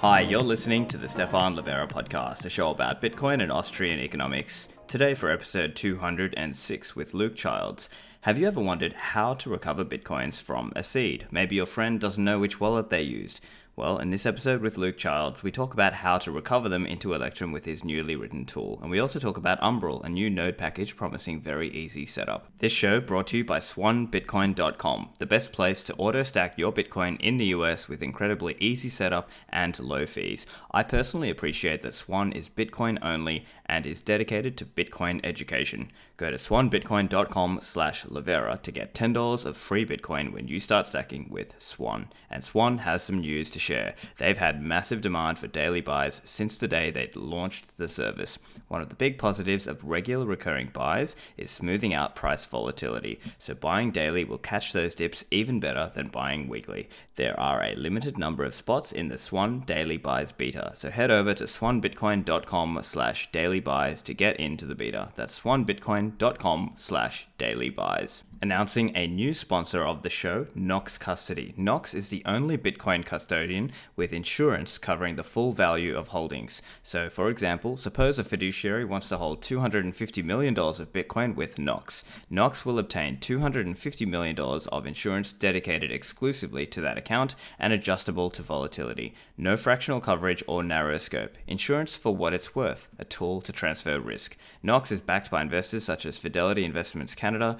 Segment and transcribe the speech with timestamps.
[0.00, 4.68] Hi, you're listening to the Stephan Livera podcast, a show about Bitcoin and Austrian economics.
[4.88, 7.88] Today for episode 206 with Luke Childs.
[8.26, 11.28] Have you ever wondered how to recover Bitcoins from a seed?
[11.30, 13.40] Maybe your friend doesn't know which wallet they used.
[13.76, 17.12] Well, in this episode with Luke Childs, we talk about how to recover them into
[17.12, 20.56] Electrum with his newly written tool, and we also talk about Umbrel, a new node
[20.56, 22.48] package promising very easy setup.
[22.56, 27.20] This show brought to you by swanbitcoin.com, the best place to auto stack your Bitcoin
[27.20, 30.46] in the US with incredibly easy setup and low fees.
[30.70, 35.92] I personally appreciate that Swan is Bitcoin only and is dedicated to Bitcoin education.
[36.16, 41.28] Go to swanbitcoin.com slash Livera to get $10 of free Bitcoin when you start stacking
[41.30, 42.08] with Swan.
[42.30, 43.94] And Swan has some news to share.
[44.18, 48.38] They've had massive demand for daily buys since the day they launched the service.
[48.68, 53.54] One of the big positives of regular recurring buys is smoothing out price volatility, so
[53.54, 56.88] buying daily will catch those dips even better than buying weekly.
[57.16, 61.10] There are a limited number of spots in the Swan Daily Buys beta, so head
[61.10, 65.10] over to swanbitcoin.com slash daily buys to get into the beta.
[65.14, 71.54] That's swanbitcoin.com slash daily buys guys announcing a new sponsor of the show, Knox Custody.
[71.56, 76.60] Knox is the only Bitcoin custodian with insurance covering the full value of holdings.
[76.82, 82.04] So, for example, suppose a fiduciary wants to hold $250 million of Bitcoin with Knox.
[82.28, 88.42] Knox will obtain $250 million of insurance dedicated exclusively to that account and adjustable to
[88.42, 89.14] volatility.
[89.36, 91.36] No fractional coverage or narrow scope.
[91.46, 94.36] Insurance for what it's worth, a tool to transfer risk.
[94.62, 97.56] Knox is backed by investors such as Fidelity Investments Canada,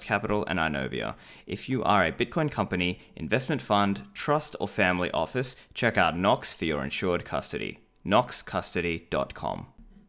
[0.00, 1.14] Capital, and Inovia.
[1.46, 6.52] If you are a Bitcoin company, investment fund, trust, or family office, check out Knox
[6.52, 7.80] for your insured custody.
[8.06, 9.66] KnoxCustody.com.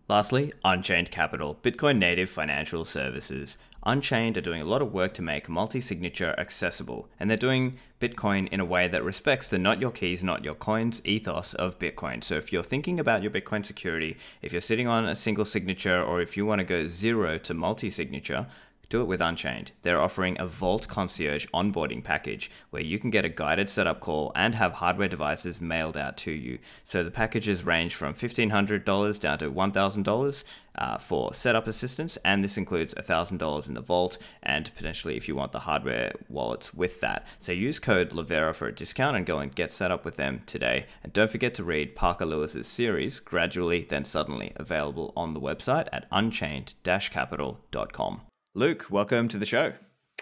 [0.09, 3.58] Lastly, Unchained Capital, Bitcoin native financial services.
[3.86, 7.78] Unchained are doing a lot of work to make multi signature accessible, and they're doing
[8.00, 11.80] Bitcoin in a way that respects the not your keys, not your coins ethos of
[11.80, 12.23] Bitcoin.
[12.23, 16.02] So if you're thinking about your Bitcoin security, if you're sitting on a single signature,
[16.02, 18.48] or if you want to go zero to multi signature,
[18.89, 19.71] do it with Unchained.
[19.82, 24.32] They're offering a Vault Concierge onboarding package where you can get a guided setup call
[24.36, 26.60] and have hardware devices mailed out to you.
[26.83, 30.44] So the packages range from $1,500 down to $1,000
[30.76, 35.36] uh, for setup assistance, and this includes $1,000 in the Vault and potentially if you
[35.36, 37.27] want the hardware wallets with that.
[37.39, 40.42] So use code Livera for a discount and go and get set up with them
[40.45, 40.86] today.
[41.04, 45.88] And don't forget to read Parker Lewis's series, Gradually Then Suddenly, available on the website
[45.92, 48.21] at unchained-capital.com.
[48.55, 49.73] Luke, welcome to the show.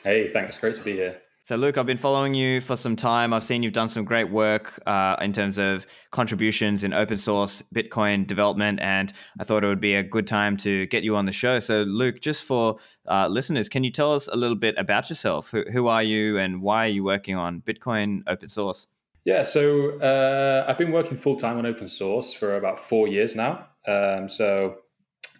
[0.03, 0.57] Hey, thanks.
[0.57, 1.19] Great to be here.
[1.41, 3.33] So, Luke, I've been following you for some time.
[3.33, 7.61] I've seen you've done some great work uh, in terms of contributions in open source
[7.75, 11.25] Bitcoin development, and I thought it would be a good time to get you on
[11.25, 11.59] the show.
[11.59, 15.49] So, Luke, just for uh, listeners, can you tell us a little bit about yourself?
[15.49, 18.87] Who, who, are you, and why are you working on Bitcoin open source?
[19.25, 23.35] Yeah, so uh, I've been working full time on open source for about four years
[23.35, 23.67] now.
[23.85, 24.77] Um, so,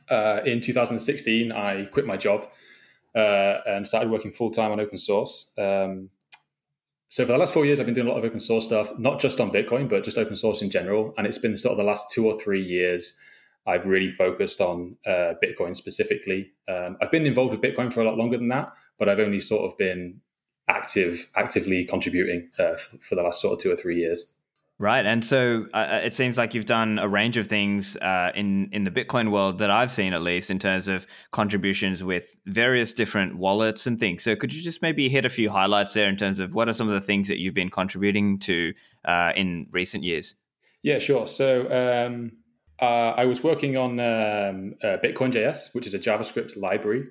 [0.09, 2.47] uh, in 2016, I quit my job
[3.15, 5.53] uh, and started working full time on open source.
[5.57, 6.09] Um,
[7.09, 8.97] so for the last four years, I've been doing a lot of open source stuff,
[8.97, 11.13] not just on Bitcoin, but just open source in general.
[11.17, 13.17] And it's been sort of the last two or three years
[13.67, 16.51] I've really focused on uh, Bitcoin specifically.
[16.67, 19.39] Um, I've been involved with Bitcoin for a lot longer than that, but I've only
[19.39, 20.21] sort of been
[20.67, 24.33] active, actively contributing uh, for the last sort of two or three years.
[24.81, 28.31] Right, and so uh, uh, it seems like you've done a range of things uh,
[28.33, 32.35] in in the Bitcoin world that I've seen, at least in terms of contributions with
[32.47, 34.23] various different wallets and things.
[34.23, 36.73] So could you just maybe hit a few highlights there in terms of what are
[36.73, 38.73] some of the things that you've been contributing to
[39.05, 40.33] uh, in recent years?
[40.81, 41.27] Yeah, sure.
[41.27, 42.31] So um,
[42.81, 47.03] uh, I was working on um, uh, Bitcoin JS, which is a JavaScript library.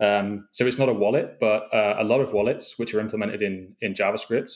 [0.00, 3.76] Um, so it's not a wallet, but a lot of wallets which are implemented in
[3.82, 4.50] in JavaScript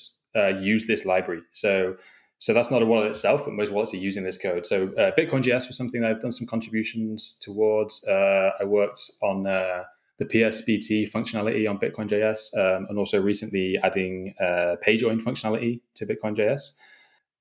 [0.59, 1.43] use this library.
[1.53, 1.97] So
[2.43, 4.67] so that's not a wallet itself, but most wallets are using this code.
[4.67, 8.03] So uh, Bitcoin was something I've done some contributions towards.
[8.03, 9.85] Uh, I worked on uh,
[10.19, 16.05] the PSBT functionality on Bitcoin JS, um, and also recently adding uh, PayJoin functionality to
[16.05, 16.73] Bitcoin JS.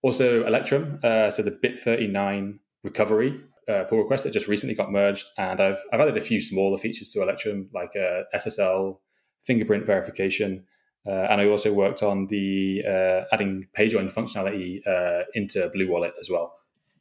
[0.04, 5.26] Also Electrum, uh, so the BIP39 recovery uh, pull request that just recently got merged,
[5.40, 9.00] and I've I've added a few smaller features to Electrum like uh, SSL
[9.42, 10.64] fingerprint verification.
[11.06, 16.14] Uh, and I also worked on the uh, adding PayJoin functionality uh, into Blue Wallet
[16.20, 16.54] as well.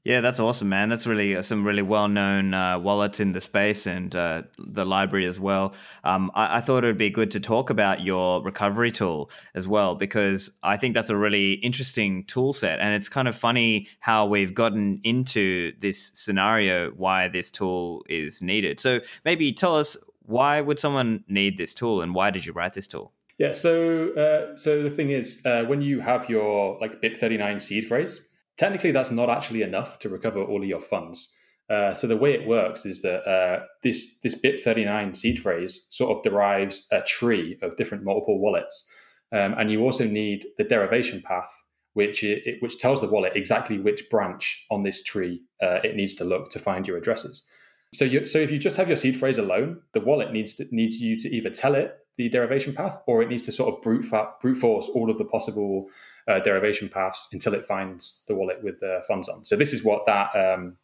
[0.03, 0.89] Yeah, that's awesome, man.
[0.89, 5.27] That's really uh, some really well-known uh, wallets in the space and uh, the library
[5.27, 5.75] as well.
[6.05, 9.69] Um, I, I, thought it would be good to talk about your recovery tool as
[9.69, 13.89] well because I think that's a really interesting tool set, and it's kind of funny
[13.99, 18.81] how we've gotten into this scenario why this tool is needed.
[18.81, 22.73] So maybe tell us why would someone need this tool, and why did you write
[22.73, 23.13] this tool?
[23.41, 23.53] Yeah.
[23.53, 27.59] So, uh, so the thing is, uh, when you have your like BIP thirty nine
[27.59, 28.29] seed phrase,
[28.59, 31.35] technically that's not actually enough to recover all of your funds.
[31.71, 36.15] Uh, so the way it works is that uh, this this BIP39 seed phrase sort
[36.15, 38.91] of derives a tree of different multiple wallets,
[39.33, 41.51] um, and you also need the derivation path,
[41.95, 46.13] which it, which tells the wallet exactly which branch on this tree uh, it needs
[46.13, 47.49] to look to find your addresses.
[47.95, 50.67] So you, so if you just have your seed phrase alone, the wallet needs to,
[50.71, 53.83] needs you to either tell it the derivation path, or it needs to sort of
[53.83, 55.87] brute, fa- brute force all of the possible
[56.29, 59.45] uh, derivation paths until it finds the wallet with the funds on.
[59.45, 60.77] So this is what that um,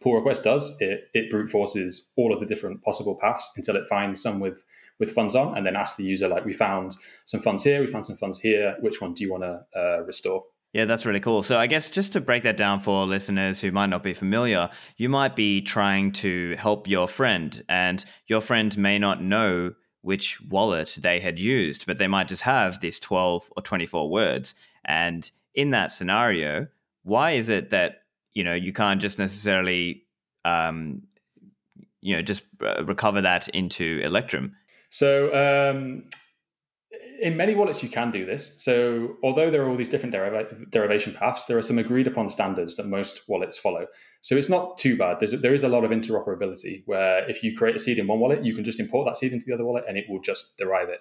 [0.00, 0.76] pull request does.
[0.80, 4.64] It, it brute forces all of the different possible paths until it finds some with
[4.98, 7.80] with funds on, and then asks the user like, "We found some funds here.
[7.80, 8.76] We found some funds here.
[8.80, 11.42] Which one do you want to uh, restore?" Yeah, that's really cool.
[11.42, 14.70] So, I guess just to break that down for listeners who might not be familiar,
[14.96, 19.72] you might be trying to help your friend, and your friend may not know
[20.02, 24.54] which wallet they had used, but they might just have this 12 or 24 words.
[24.84, 26.66] And in that scenario,
[27.04, 28.02] why is it that
[28.34, 30.04] you know you can't just necessarily
[30.44, 31.02] um,
[32.00, 34.54] you know just uh, recover that into Electrum?
[34.90, 36.04] So um,
[37.20, 38.62] in many wallets you can do this.
[38.62, 42.28] So although there are all these different deriva- derivation paths, there are some agreed upon
[42.28, 43.86] standards that most wallets follow.
[44.22, 45.20] So it's not too bad.
[45.20, 48.20] There's there is a lot of interoperability where if you create a seed in one
[48.20, 50.58] wallet, you can just import that seed into the other wallet and it will just
[50.58, 51.00] derive it.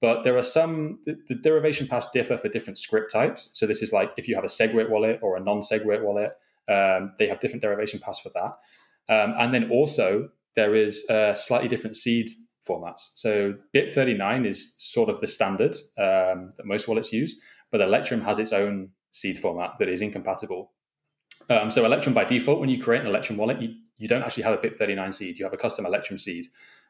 [0.00, 3.50] But there are some, the, the derivation paths differ for different script types.
[3.52, 6.32] So this is like if you have a SegWit wallet or a non SegWit wallet,
[6.68, 9.14] um, they have different derivation paths for that.
[9.14, 12.30] Um, and then also there is a slightly different seed
[12.68, 13.10] formats.
[13.14, 17.40] So BIP39 is sort of the standard um, that most wallets use,
[17.70, 20.72] but Electrum has its own seed format that is incompatible.
[21.48, 24.44] Um, so Electrum by default, when you create an Electrum wallet, you, you don't actually
[24.44, 25.38] have a BIP39 seed.
[25.38, 26.46] You have a custom Electrum seed.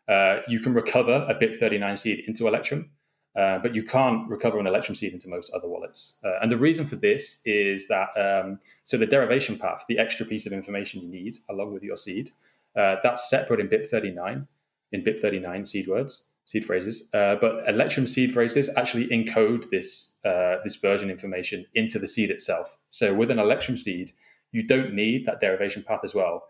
[0.08, 2.90] Uh, you can recover a BIP39 seed into Electrum,
[3.36, 6.20] uh, but you can't recover an Electrum seed into most other wallets.
[6.24, 10.26] Uh, and the reason for this is that um, so the derivation path, the extra
[10.26, 12.30] piece of information you need along with your seed,
[12.76, 14.46] uh, that's separate in BIP39
[14.92, 17.08] in BIP39 seed words, seed phrases.
[17.14, 22.30] Uh, but Electrum seed phrases actually encode this uh, this version information into the seed
[22.30, 22.76] itself.
[22.90, 24.12] So with an Electrum seed,
[24.52, 26.44] you don't need that derivation path as well.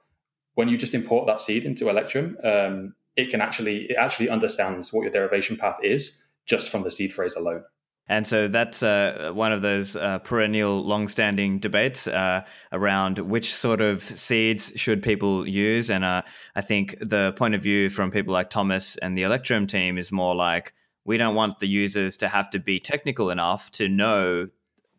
[0.54, 4.92] When you just import that seed into Electrum, um, it can actually it actually understands
[4.92, 7.64] what your derivation path is just from the seed phrase alone.
[8.10, 12.42] And so that's uh, one of those uh, perennial, long-standing debates uh,
[12.72, 15.90] around which sort of seeds should people use.
[15.90, 16.22] And uh,
[16.56, 20.10] I think the point of view from people like Thomas and the Electrum team is
[20.10, 20.74] more like
[21.04, 24.48] we don't want the users to have to be technical enough to know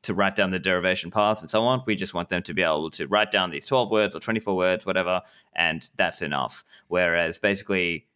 [0.04, 1.84] to write down the derivation paths and so on.
[1.86, 4.56] We just want them to be able to write down these 12 words or 24
[4.56, 5.22] words, whatever,
[5.54, 6.64] and that's enough.
[6.88, 8.08] Whereas basically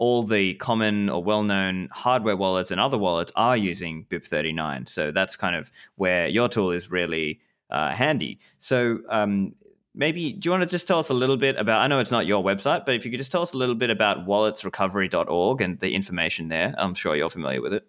[0.00, 4.88] all the common or well-known hardware wallets and other wallets are using BIP39.
[4.88, 8.40] So that's kind of where your tool is really uh, handy.
[8.58, 9.54] So um,
[9.94, 11.82] maybe do you want to just tell us a little bit about?
[11.82, 13.74] I know it's not your website, but if you could just tell us a little
[13.74, 16.74] bit about walletsrecovery.org and the information there.
[16.78, 17.86] I'm sure you're familiar with it.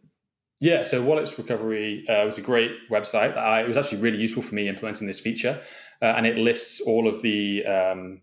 [0.59, 3.37] Yeah, so Wallets Recovery uh, was a great website.
[3.37, 5.61] I, it was actually really useful for me implementing this feature,
[6.01, 8.21] uh, and it lists all of the um,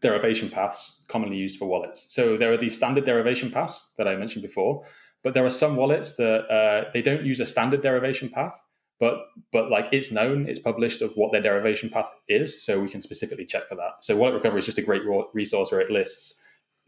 [0.00, 2.12] derivation paths commonly used for wallets.
[2.12, 4.82] So there are these standard derivation paths that I mentioned before,
[5.22, 8.58] but there are some wallets that uh, they don't use a standard derivation path,
[8.98, 12.88] but but like it's known, it's published of what their derivation path is, so we
[12.88, 14.02] can specifically check for that.
[14.02, 15.02] So Wallet Recovery is just a great
[15.34, 16.40] resource where it lists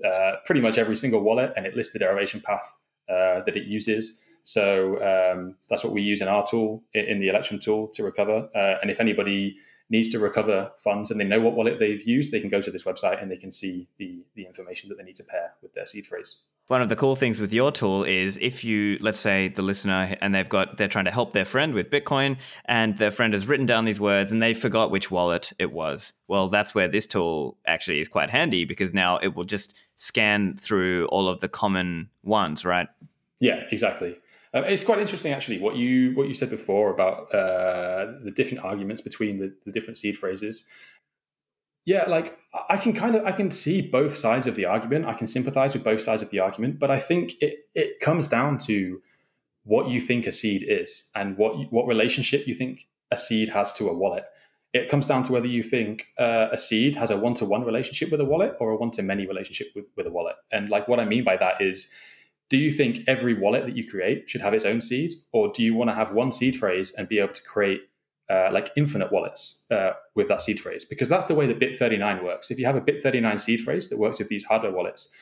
[0.05, 2.75] uh, pretty much every single wallet and it lists the derivation path
[3.09, 4.23] uh, that it uses.
[4.43, 8.49] So um, that's what we use in our tool, in the Electrum tool, to recover.
[8.55, 9.57] Uh, and if anybody
[9.91, 12.71] needs to recover funds and they know what wallet they've used, they can go to
[12.71, 15.75] this website and they can see the, the information that they need to pair with
[15.75, 16.47] their seed phrase.
[16.69, 20.17] One of the cool things with your tool is if you, let's say, the listener
[20.23, 23.47] and they've got, they're trying to help their friend with Bitcoin and their friend has
[23.47, 26.15] written down these words and they forgot which wallet it was.
[26.29, 30.57] Well, that's where this tool actually is quite handy because now it will just scan
[30.57, 32.89] through all of the common ones, right?
[33.41, 34.17] Yeah, exactly.
[34.55, 38.65] Um, it's quite interesting, actually, what you what you said before about uh, the different
[38.65, 40.69] arguments between the, the different seed phrases.
[41.85, 45.07] Yeah, like I can kind of I can see both sides of the argument.
[45.07, 48.29] I can sympathize with both sides of the argument, but I think it it comes
[48.29, 49.01] down to
[49.65, 53.49] what you think a seed is and what you, what relationship you think a seed
[53.49, 54.25] has to a wallet.
[54.73, 57.65] It comes down to whether you think uh, a seed has a one to one
[57.65, 60.37] relationship with a wallet or a one to many relationship with, with a wallet.
[60.51, 61.91] And like what I mean by that is
[62.53, 65.63] do you think every wallet that you create should have its own seed, or do
[65.63, 67.81] you want to have one seed phrase and be able to create
[68.29, 70.85] uh, like infinite wallets uh, with that seed phrase?
[70.85, 72.51] Because that's the way that BIP39 works.
[72.51, 75.15] If you have a BIP39 seed phrase that works with these hardware wallets,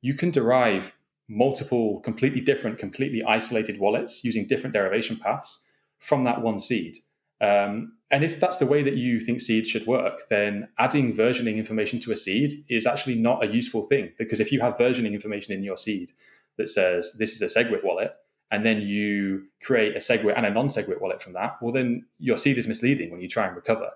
[0.00, 0.96] you can derive
[1.28, 5.66] multiple, completely different, completely isolated wallets using different derivation paths
[5.98, 6.96] from that one seed.
[7.42, 11.58] Um, and if that's the way that you think seeds should work, then adding versioning
[11.58, 15.12] information to a seed is actually not a useful thing because if you have versioning
[15.12, 16.12] information in your seed
[16.58, 18.14] that says this is a SegWit wallet,
[18.50, 22.06] and then you create a SegWit and a non SegWit wallet from that, well, then
[22.18, 23.90] your seed is misleading when you try and recover.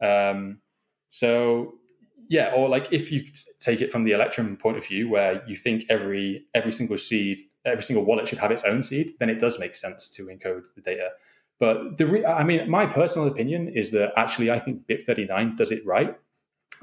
[0.00, 0.60] Um,
[1.08, 1.74] so
[2.28, 3.24] yeah, or like if you
[3.60, 7.40] take it from the Electrum point of view, where you think every every single seed,
[7.64, 10.66] every single wallet should have its own seed, then it does make sense to encode
[10.74, 11.10] the data.
[11.58, 15.72] But the re- I mean, my personal opinion is that actually I think BIP39 does
[15.72, 16.16] it right.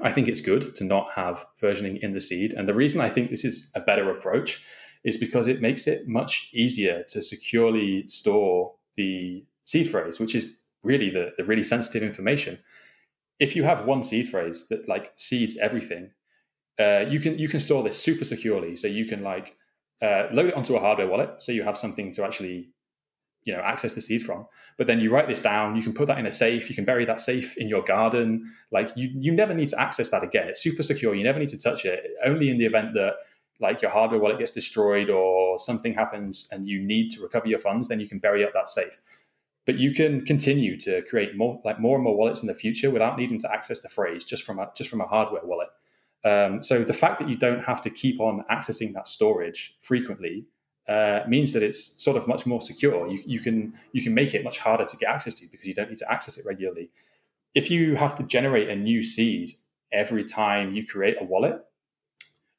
[0.00, 3.08] I think it's good to not have versioning in the seed, and the reason I
[3.08, 4.64] think this is a better approach
[5.04, 10.60] is because it makes it much easier to securely store the seed phrase, which is
[10.82, 12.58] really the, the really sensitive information.
[13.38, 16.10] If you have one seed phrase that like seeds everything,
[16.78, 18.76] uh, you can you can store this super securely.
[18.76, 19.56] So you can like
[20.02, 22.70] uh, load it onto a hardware wallet, so you have something to actually
[23.44, 24.46] you know access the seed from.
[24.78, 25.76] But then you write this down.
[25.76, 26.68] You can put that in a safe.
[26.68, 28.50] You can bury that safe in your garden.
[28.70, 30.48] Like you you never need to access that again.
[30.48, 31.14] It's super secure.
[31.14, 32.04] You never need to touch it.
[32.24, 33.14] Only in the event that
[33.60, 37.58] like your hardware wallet gets destroyed or something happens and you need to recover your
[37.58, 39.00] funds, then you can bury up that safe.
[39.66, 42.90] But you can continue to create more like more and more wallets in the future
[42.90, 45.68] without needing to access the phrase just from a just from a hardware wallet.
[46.24, 50.46] Um, so the fact that you don't have to keep on accessing that storage frequently
[50.88, 53.06] uh, means that it's sort of much more secure.
[53.08, 55.74] You, you can you can make it much harder to get access to because you
[55.74, 56.90] don't need to access it regularly.
[57.54, 59.52] If you have to generate a new seed
[59.92, 61.64] every time you create a wallet,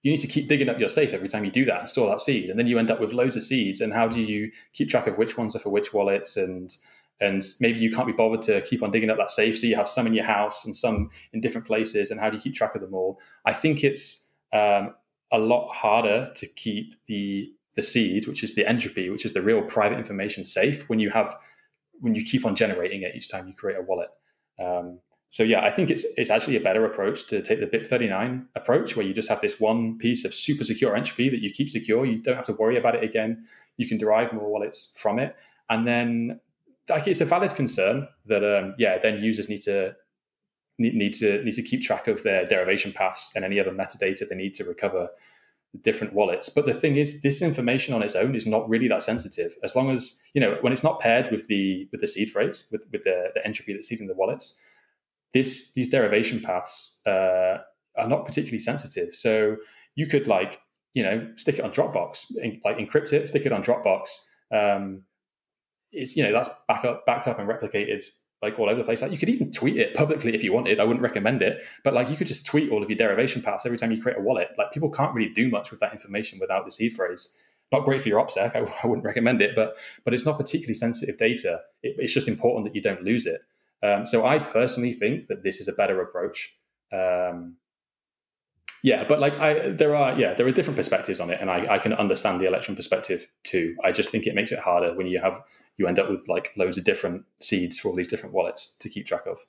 [0.06, 2.08] you need to keep digging up your safe every time you do that and store
[2.08, 2.52] that seed.
[2.52, 3.82] And then you end up with loads of seeds.
[3.82, 6.38] And how do you keep track of which ones are for which wallets?
[6.38, 6.72] And
[7.20, 9.58] and maybe you can't be bothered to keep on digging up that safe.
[9.58, 12.12] So you have some in your house and some in different places.
[12.12, 13.20] And how do you keep track of them all?
[13.46, 14.94] I think it's um,
[15.32, 19.42] a lot harder to keep the the seed, which is the entropy, which is the
[19.42, 21.36] real private information, safe when you have
[22.00, 24.10] when you keep on generating it each time you create a wallet.
[24.60, 25.00] Um,
[25.36, 28.96] so yeah, I think it's it's actually a better approach to take the BIP39 approach,
[28.96, 32.06] where you just have this one piece of super secure entropy that you keep secure.
[32.06, 33.46] You don't have to worry about it again.
[33.76, 35.36] You can derive more wallets from it,
[35.70, 36.40] and then
[36.88, 39.94] like it's a valid concern that um, yeah, then users need to
[40.78, 44.30] need, need to need to keep track of their derivation paths and any other metadata
[44.30, 45.10] they need to recover
[45.82, 46.48] different wallets.
[46.48, 49.58] But the thing is, this information on its own is not really that sensitive.
[49.66, 52.70] As long as you know when it's not paired with the with the seed phrase
[52.72, 54.62] with with the, the entropy that's seeding the wallets
[55.36, 57.58] this these derivation paths uh,
[57.98, 59.14] are not particularly sensitive.
[59.14, 59.58] So
[59.94, 60.62] you could like
[60.94, 64.22] you know stick it on Dropbox, in, like encrypt it, stick it on Dropbox.
[64.52, 65.04] Um,
[65.92, 68.04] it's you know that's back up, backed up and replicated
[68.42, 69.02] like all over the place.
[69.02, 70.80] Like you could even tweet it publicly if you wanted.
[70.80, 73.66] I wouldn't recommend it, but like you could just tweet all of your derivation paths
[73.66, 74.50] every time you create a wallet.
[74.58, 77.36] Like people can't really do much with that information without the seed phrase.
[77.74, 78.56] Not great for your OPSEC.
[78.56, 79.76] I, I wouldn't recommend it, but
[80.06, 81.60] but it's not particularly sensitive data.
[81.84, 83.42] It, it's just important that you don't lose it.
[83.86, 86.58] Um, so I personally think that this is a better approach.
[86.92, 87.58] Um,
[88.84, 91.76] yeah, but like I, there are yeah, there are different perspectives on it, and I,
[91.76, 93.76] I can understand the Electrum perspective too.
[93.84, 95.42] I just think it makes it harder when you have
[95.78, 98.90] you end up with like loads of different seeds for all these different wallets to
[98.90, 99.40] keep track of.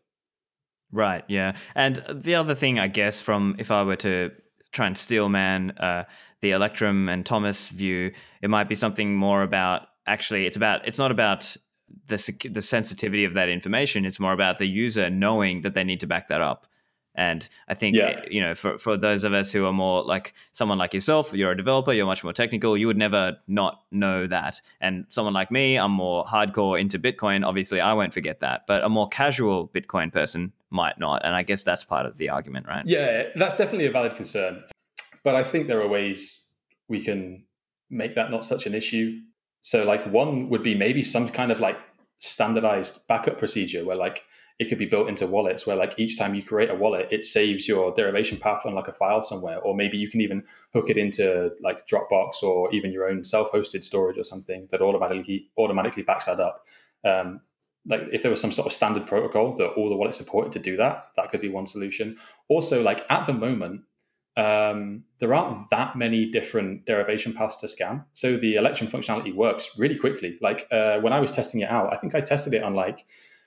[0.93, 1.25] Right.
[1.29, 1.57] Yeah.
[1.75, 4.31] And the other thing, I guess, from if I were to
[4.73, 6.05] try and steal man uh,
[6.41, 8.13] the Electrum and Thomas view,
[8.43, 10.47] it might be something more about actually.
[10.47, 10.87] It's about.
[10.87, 11.57] It's not about
[12.07, 14.05] the the sensitivity of that information.
[14.05, 16.67] It's more about the user knowing that they need to back that up.
[17.17, 18.25] And I think yeah.
[18.31, 21.51] you know, for for those of us who are more like someone like yourself, you're
[21.51, 22.77] a developer, you're much more technical.
[22.77, 24.61] You would never not know that.
[24.83, 27.45] And someone like me, I'm more hardcore into Bitcoin.
[27.45, 28.67] Obviously, I won't forget that.
[28.67, 31.25] But a more casual Bitcoin person might not.
[31.25, 32.85] And I guess that's part of the argument, right?
[32.85, 34.63] Yeah, that's definitely a valid concern.
[35.25, 36.47] But I think there are ways
[36.87, 37.47] we can
[37.89, 39.21] make that not such an issue.
[39.63, 41.79] So like one would be maybe some kind of like
[42.19, 44.25] standardized backup procedure where like
[44.59, 47.25] it could be built into wallets where like each time you create a wallet it
[47.25, 49.59] saves your derivation path on like a file somewhere.
[49.59, 53.83] Or maybe you can even hook it into like dropbox or even your own self-hosted
[53.83, 56.65] storage or something that automatically automatically backs that up.
[57.05, 57.41] Um,
[57.89, 60.59] like if there was some sort of standard protocol that all the wallets supported to
[60.59, 62.17] do that that could be one solution.
[62.49, 63.83] Also like at the moment
[64.37, 68.05] um, there aren't that many different derivation paths to scan.
[68.13, 70.39] So the election functionality works really quickly.
[70.43, 73.07] Like uh, when I was testing it out, I think I tested it on like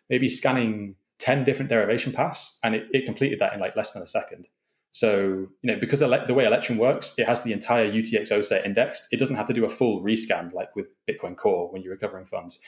[0.09, 4.01] maybe scanning 10 different derivation paths and it, it completed that in like less than
[4.01, 4.47] a second.
[4.91, 8.65] So, you know, because ele- the way election works, it has the entire UTXO set
[8.65, 9.07] indexed.
[9.11, 12.25] It doesn't have to do a full rescan like with Bitcoin Core when you're recovering
[12.25, 12.59] funds.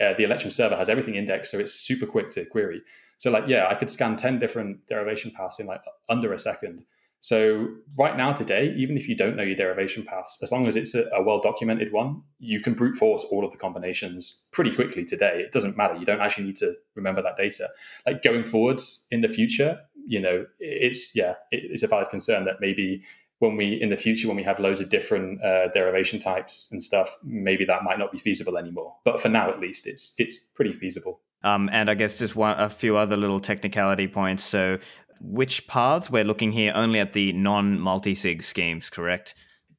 [0.00, 2.80] Uh, the election server has everything indexed, so it's super quick to query.
[3.18, 6.84] So, like, yeah, I could scan 10 different derivation paths in like under a second
[7.20, 10.76] So right now, today, even if you don't know your derivation paths, as long as
[10.76, 14.74] it's a, a well documented one, you can brute force all of the combinations pretty
[14.74, 15.40] quickly today.
[15.40, 15.96] It doesn't matter.
[15.96, 17.68] You don't actually need to remember that data.
[18.06, 22.60] Like going forwards in the future, you know, it's yeah, it's a valid concern that
[22.60, 23.02] maybe
[23.40, 26.82] when we in the future when we have loads of different uh, derivation types and
[26.82, 28.94] stuff, maybe that might not be feasible anymore.
[29.04, 31.20] But for now, at least, it's it's pretty feasible.
[31.44, 34.42] Um, and I guess just one a few other little technicality points.
[34.42, 34.78] So
[35.20, 39.34] which paths we're looking here only at the non multi-sig schemes, correct?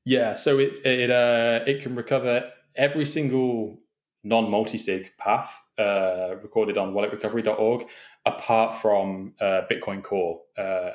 [0.06, 3.80] Yeah, so it it uh, it can recover every single
[4.24, 7.86] non multi-sig path uh, recorded on walletrecovery.org,
[8.26, 10.42] apart from uh, Bitcoin Core.
[10.58, 10.92] Uh,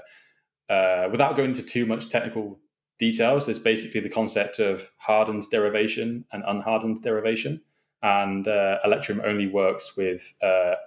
[0.70, 2.58] uh, without going into too much technical
[2.98, 7.60] details, there's basically the concept of hardened derivation and unhardened derivation,
[8.02, 10.34] and uh, Electrum only works with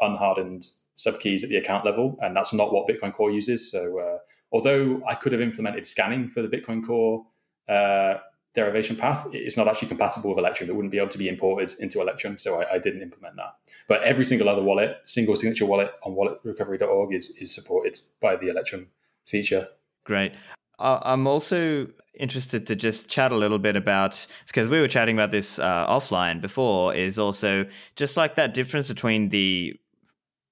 [0.01, 0.65] unhardened
[0.97, 3.71] subkeys at the account level, and that's not what Bitcoin Core uses.
[3.71, 4.17] So, uh,
[4.51, 7.25] although I could have implemented scanning for the Bitcoin Core
[7.69, 8.15] uh,
[8.55, 10.69] derivation path, it's not actually compatible with Electrum.
[10.69, 13.53] It wouldn't be able to be imported into Electrum, so I, I didn't implement that.
[13.87, 18.47] But every single other wallet, single signature wallet on walletrecovery.org is is supported by the
[18.47, 18.87] Electrum
[19.25, 19.67] feature.
[20.03, 20.33] Great.
[20.79, 21.87] Uh, I'm also
[22.19, 25.85] interested to just chat a little bit about because we were chatting about this uh,
[25.87, 26.95] offline before.
[26.95, 29.75] Is also just like that difference between the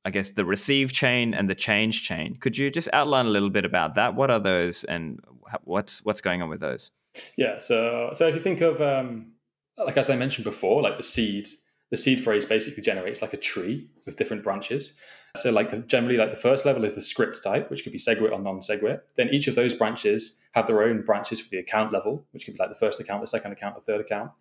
[0.06, 2.38] I guess the receive chain and the change chain.
[2.40, 4.16] Could you just outline a little bit about that?
[4.16, 5.20] What are those, and
[5.64, 6.92] what's what's going on with those?
[7.38, 9.32] Yeah, so so if you think of um,
[9.78, 11.48] like as I mentioned before, like the seed,
[11.90, 15.00] the seed phrase basically generates like a tree with different branches.
[15.38, 18.00] So like the, generally, like the first level is the script type, which could be
[18.00, 19.02] SegWit or non-SegWit.
[19.18, 22.54] Then each of those branches have their own branches for the account level, which could
[22.54, 24.32] be like the first account, the second account, the third account.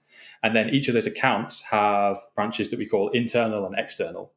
[0.45, 4.33] And then each of those accounts have branches that we call internal and external.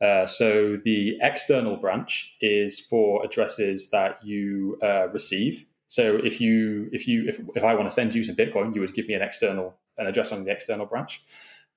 [0.00, 5.66] Uh, so the external branch is for addresses that you uh, receive.
[5.88, 8.80] So if you if you if, if I want to send you some Bitcoin, you
[8.80, 11.22] would give me an external an address on the external branch,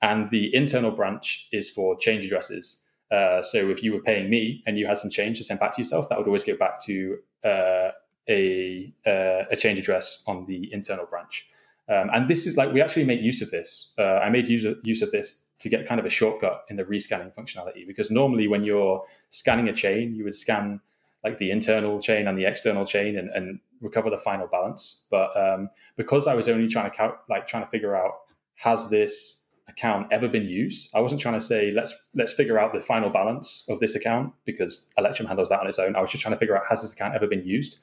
[0.02, 2.86] and the internal branch is for change addresses.
[3.12, 5.72] Uh, so if you were paying me and you had some change to send back
[5.74, 7.90] to yourself, that would always go back to uh,
[8.30, 11.48] a uh, a change address on the internal branch.
[11.90, 13.94] Um, and this is like we actually make use of this.
[13.98, 16.84] I made use of, use of this to get kind of a shortcut in the
[16.84, 17.86] rescanning functionality.
[17.88, 20.80] Because normally, when you're scanning a chain, you would scan
[21.24, 25.06] like the internal chain and the external chain and, and recover the final balance.
[25.10, 28.12] But um, because I was only trying to count, like trying to figure out
[28.56, 32.74] has this account ever been used, I wasn't trying to say let's let's figure out
[32.74, 35.96] the final balance of this account because Electrum handles that on its own.
[35.96, 37.80] I was just trying to figure out has this account ever been used.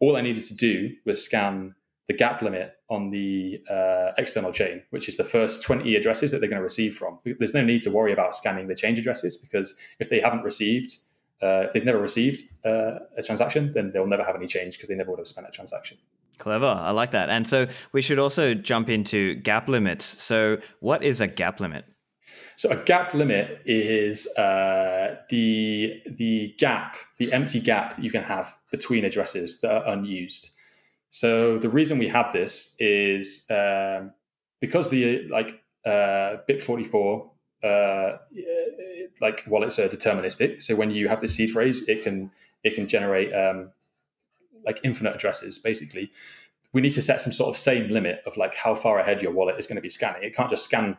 [0.00, 1.74] All I needed to do was scan
[2.08, 6.40] the gap limit on the uh, external chain, which is the first 20 addresses that
[6.40, 7.18] they're going to receive from.
[7.24, 10.96] There's no need to worry about scanning the change addresses because if they haven't received,
[11.42, 14.88] uh, if they've never received uh, a transaction, then they'll never have any change because
[14.88, 15.98] they never would have spent a transaction.
[16.38, 16.66] Clever.
[16.66, 17.28] I like that.
[17.28, 20.04] And so we should also jump into gap limits.
[20.04, 21.84] So, what is a gap limit?
[22.56, 28.22] So, a gap limit is uh, the the gap, the empty gap that you can
[28.22, 30.50] have between addresses that are unused.
[31.10, 34.12] So the reason we have this is um,
[34.60, 37.30] because the like uh, BIP44
[37.64, 38.18] uh,
[39.20, 40.62] like wallets are deterministic.
[40.62, 42.30] So when you have the seed phrase, it can
[42.62, 43.70] it can generate um,
[44.64, 46.10] like infinite addresses basically.
[46.72, 49.32] We need to set some sort of same limit of like how far ahead your
[49.32, 50.22] wallet is going to be scanning.
[50.22, 50.96] It can't just scan.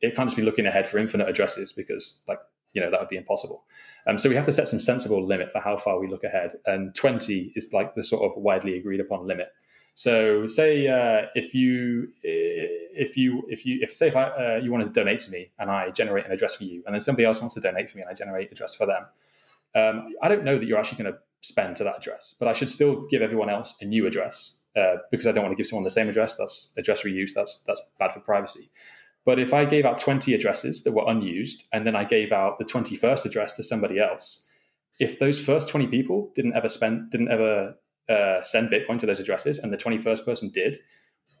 [0.00, 2.40] It can't just be looking ahead for infinite addresses because like
[2.74, 3.64] you know that would be impossible.
[4.06, 6.56] Um, so we have to set some sensible limit for how far we look ahead,
[6.66, 9.48] and 20 is like the sort of widely agreed upon limit.
[9.94, 14.72] So say uh, if you if you if you if say if I, uh, you
[14.72, 17.24] wanted to donate to me and I generate an address for you, and then somebody
[17.24, 19.06] else wants to donate for me and I generate address for them,
[19.74, 22.52] um, I don't know that you're actually going to spend to that address, but I
[22.54, 25.66] should still give everyone else a new address uh, because I don't want to give
[25.66, 26.34] someone the same address.
[26.34, 27.32] That's address reuse.
[27.34, 28.70] That's that's bad for privacy.
[29.24, 32.58] But if I gave out 20 addresses that were unused and then I gave out
[32.58, 34.46] the 21st address to somebody else,
[35.00, 37.74] if those first 20 people didn't ever spend, didn't ever
[38.08, 40.78] uh, send Bitcoin to those addresses and the 21st person did,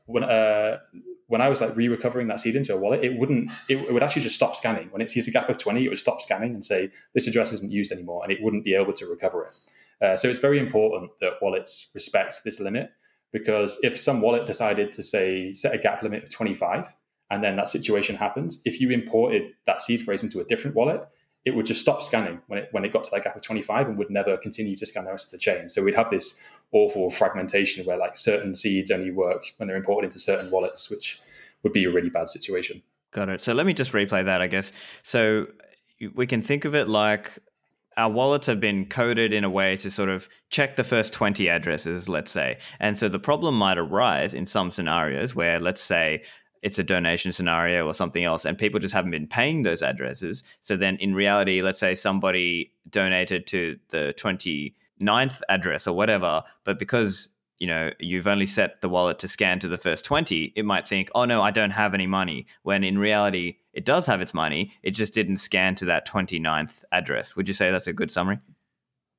[0.06, 0.78] when, uh,
[1.28, 4.02] when I was like re-recovering that seed into a wallet, it wouldn't, it, it, would
[4.02, 4.88] actually just stop scanning.
[4.90, 7.52] When it sees a gap of 20, it would stop scanning and say, this address
[7.52, 9.58] isn't used anymore, and it wouldn't be able to recover it.
[10.04, 12.90] Uh, so it's very important that wallets respect this limit
[13.32, 16.94] because if some wallet decided to say, set a gap limit of 25,
[17.30, 21.06] and then that situation happens, if you imported that seed phrase into a different wallet,
[21.44, 23.88] it would just stop scanning when it when it got to that gap of 25
[23.88, 25.68] and would never continue to scan the rest of the chain.
[25.68, 30.06] So we'd have this awful fragmentation where like certain seeds only work when they're imported
[30.06, 31.20] into certain wallets, which
[31.62, 32.82] would be a really bad situation.
[33.12, 33.42] Got it.
[33.42, 34.72] So let me just replay that, I guess.
[35.02, 35.46] So
[36.14, 37.38] we can think of it like
[37.96, 41.48] our wallets have been coded in a way to sort of check the first 20
[41.48, 42.58] addresses, let's say.
[42.80, 46.22] And so the problem might arise in some scenarios where, let's say,
[46.64, 50.42] it's a donation scenario or something else, and people just haven't been paying those addresses.
[50.62, 56.78] So then in reality, let's say somebody donated to the 29th address or whatever, but
[56.78, 60.64] because you know you've only set the wallet to scan to the first 20 it
[60.64, 64.20] might think oh no i don't have any money when in reality it does have
[64.20, 67.36] its money it just didn't scan to that 29th address.
[67.36, 68.40] Would you say that's a good summary?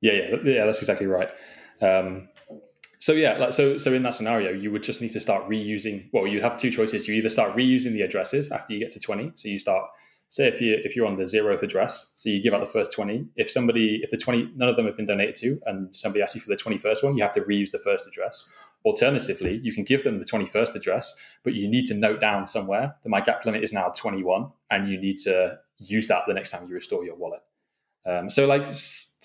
[0.02, 1.30] Yeah yeah yeah that's exactly right.
[1.80, 2.28] Um,
[3.06, 6.08] so yeah like so so in that scenario you would just need to start reusing
[6.12, 8.98] well you have two choices you either start reusing the addresses after you get to
[8.98, 9.84] 20 so you start
[10.28, 12.92] say if you if you're on the zeroth address, so you give out the first
[12.92, 13.26] twenty.
[13.36, 16.34] If somebody if the twenty none of them have been donated to, and somebody asks
[16.34, 18.50] you for the twenty first one, you have to reuse the first address.
[18.84, 22.46] Alternatively, you can give them the twenty first address, but you need to note down
[22.46, 26.22] somewhere that my gap limit is now twenty one, and you need to use that
[26.26, 27.40] the next time you restore your wallet.
[28.04, 28.64] Um, so like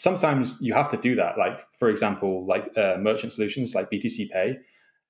[0.01, 1.37] sometimes you have to do that.
[1.37, 4.57] Like for example, like uh, merchant solutions like BTC Pay.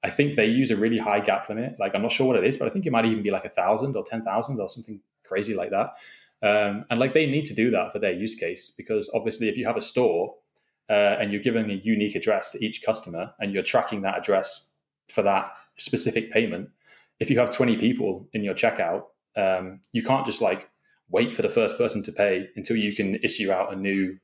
[0.04, 1.76] I think they use a really high gap limit.
[1.80, 3.46] Like I'm not sure what it is, but I think it might even be like
[3.46, 5.92] a thousand or ten thousand or something crazy like that.
[6.44, 9.56] Um, and like they need to do that for their use case because obviously, if
[9.56, 10.36] you have a store
[10.90, 14.76] uh, and you're giving a unique address to each customer and you're tracking that address
[15.08, 16.70] for that specific payment,
[17.22, 19.04] if you have 20 people in your checkout,
[19.38, 20.70] um, you can't just like
[21.10, 24.18] wait for the first person to pay until you can issue out a new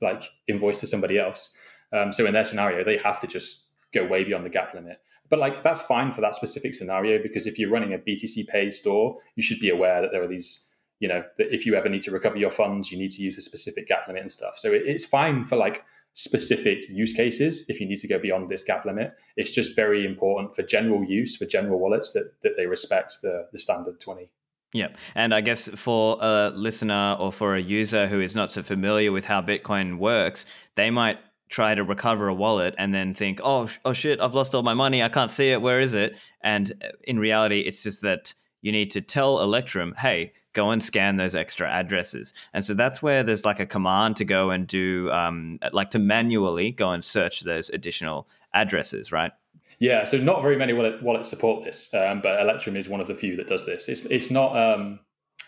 [0.00, 1.56] like invoice to somebody else.
[1.92, 4.98] Um, so in their scenario, they have to just go way beyond the gap limit.
[5.28, 8.70] But like that's fine for that specific scenario because if you're running a BTC Pay
[8.70, 11.88] store, you should be aware that there are these, you know, that if you ever
[11.88, 14.56] need to recover your funds, you need to use a specific gap limit and stuff.
[14.56, 18.48] So it, it's fine for like specific use cases if you need to go beyond
[18.48, 19.14] this gap limit.
[19.36, 23.48] It's just very important for general use for general wallets that that they respect the
[23.52, 24.30] the standard 20.
[24.76, 24.98] Yep.
[25.14, 29.10] And I guess for a listener or for a user who is not so familiar
[29.10, 33.70] with how Bitcoin works, they might try to recover a wallet and then think, oh,
[33.86, 35.02] oh shit, I've lost all my money.
[35.02, 35.62] I can't see it.
[35.62, 36.14] Where is it?
[36.42, 40.84] And uh, in reality, it's just that you need to tell Electrum, hey, go and
[40.84, 42.34] scan those extra addresses.
[42.52, 45.98] And so that's where there's like a command to go and do, um, like to
[45.98, 49.32] manually go and search those additional addresses, right?
[49.78, 53.06] Yeah, so not very many wallet, wallets support this, um, but Electrum is one of
[53.06, 53.88] the few that does this.
[53.88, 55.00] It's it's not um,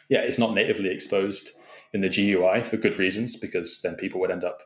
[0.09, 1.51] yeah, it's not natively exposed
[1.93, 4.63] in the GUI for good reasons because then people would end up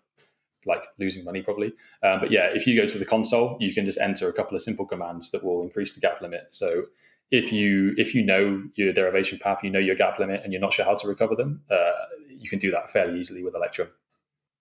[0.66, 1.68] like losing money probably.
[2.02, 4.54] Um, but yeah, if you go to the console, you can just enter a couple
[4.54, 6.46] of simple commands that will increase the gap limit.
[6.50, 6.84] So
[7.30, 10.60] if you if you know your derivation path, you know your gap limit, and you're
[10.60, 11.92] not sure how to recover them, uh,
[12.28, 13.88] you can do that fairly easily with Electrum.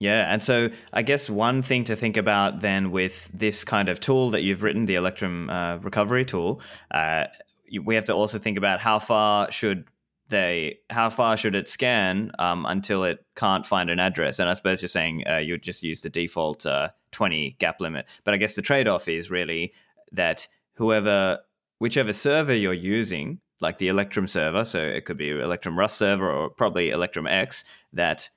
[0.01, 3.99] Yeah, and so I guess one thing to think about then with this kind of
[3.99, 6.59] tool that you've written, the Electrum uh, recovery tool,
[6.89, 7.25] uh,
[7.83, 9.85] we have to also think about how far should
[10.29, 14.39] they how far should it scan um, until it can't find an address?
[14.39, 17.79] And i suppose you're saying uh, you would just use the default uh, 20 gap
[17.79, 18.07] limit.
[18.23, 19.71] But i guess the trade-off is really
[20.13, 21.41] that whoever
[21.77, 26.31] whichever server you're using like the electrum server so it could be electrum rust server
[26.31, 28.29] or probably electrum x that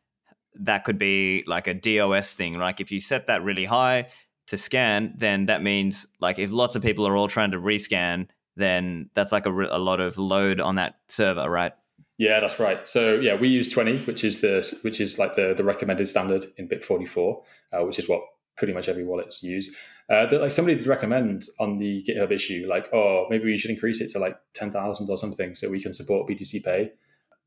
[0.55, 4.07] that could be like a dos thing like if you set that really high
[4.47, 8.27] to scan then that means like if lots of people are all trying to rescan
[8.57, 11.73] then that's like a, a lot of load on that server right
[12.17, 12.87] yeah, that's right.
[12.87, 16.47] So yeah, we use 20, which is the which is like the, the recommended standard
[16.57, 18.23] in BIP44, uh, which is what
[18.57, 19.75] pretty much every wallet's use.
[20.09, 23.71] Uh, that like somebody did recommend on the GitHub issue, like, oh, maybe we should
[23.71, 26.93] increase it to like 10,000 or something so we can support BTC Pay.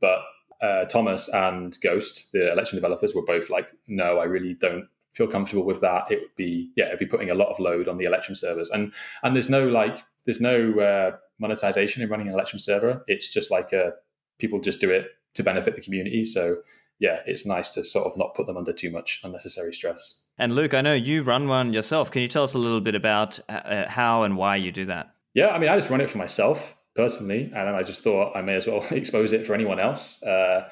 [0.02, 0.20] But
[0.62, 5.28] uh, Thomas and Ghost, the Electrum developers, were both like, no, I really don't feel
[5.28, 6.12] comfortable with that.
[6.12, 8.70] It would be, yeah, it'd be putting a lot of load on the Electrum servers.
[8.70, 8.94] And
[9.24, 13.04] and there's no like, there's no uh, monetization in running an Electrum server.
[13.08, 13.94] It's just like a
[14.40, 16.26] people just do it to benefit the community.
[16.26, 16.58] So
[17.00, 20.22] yeah, it's nice to sort of not put them under too much unnecessary stress.
[20.38, 22.12] And Luke, I know you run one yourself.
[22.12, 25.14] Can you tell us a little bit about uh, how and why you do that?
[25.34, 28.42] Yeah, I mean, I just run it for myself personally, and I just thought I
[28.42, 30.22] may as well expose it for anyone else.
[30.24, 30.68] Uh,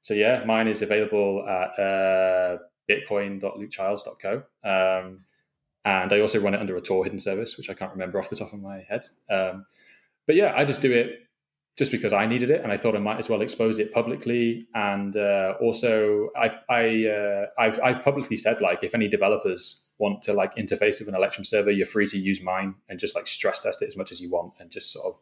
[0.00, 4.42] so yeah, mine is available at uh, bitcoin.lukechilds.co.
[4.64, 5.18] Um,
[5.84, 8.30] and I also run it under a Tor hidden service, which I can't remember off
[8.30, 9.04] the top of my head.
[9.28, 9.66] Um,
[10.26, 11.26] but yeah, I just do it
[11.76, 14.66] just because I needed it, and I thought I might as well expose it publicly.
[14.74, 20.22] And uh, also, I, I uh, I've, I've publicly said like if any developers want
[20.22, 23.26] to like interface with an Electrum server, you're free to use mine and just like
[23.26, 25.20] stress test it as much as you want and just sort of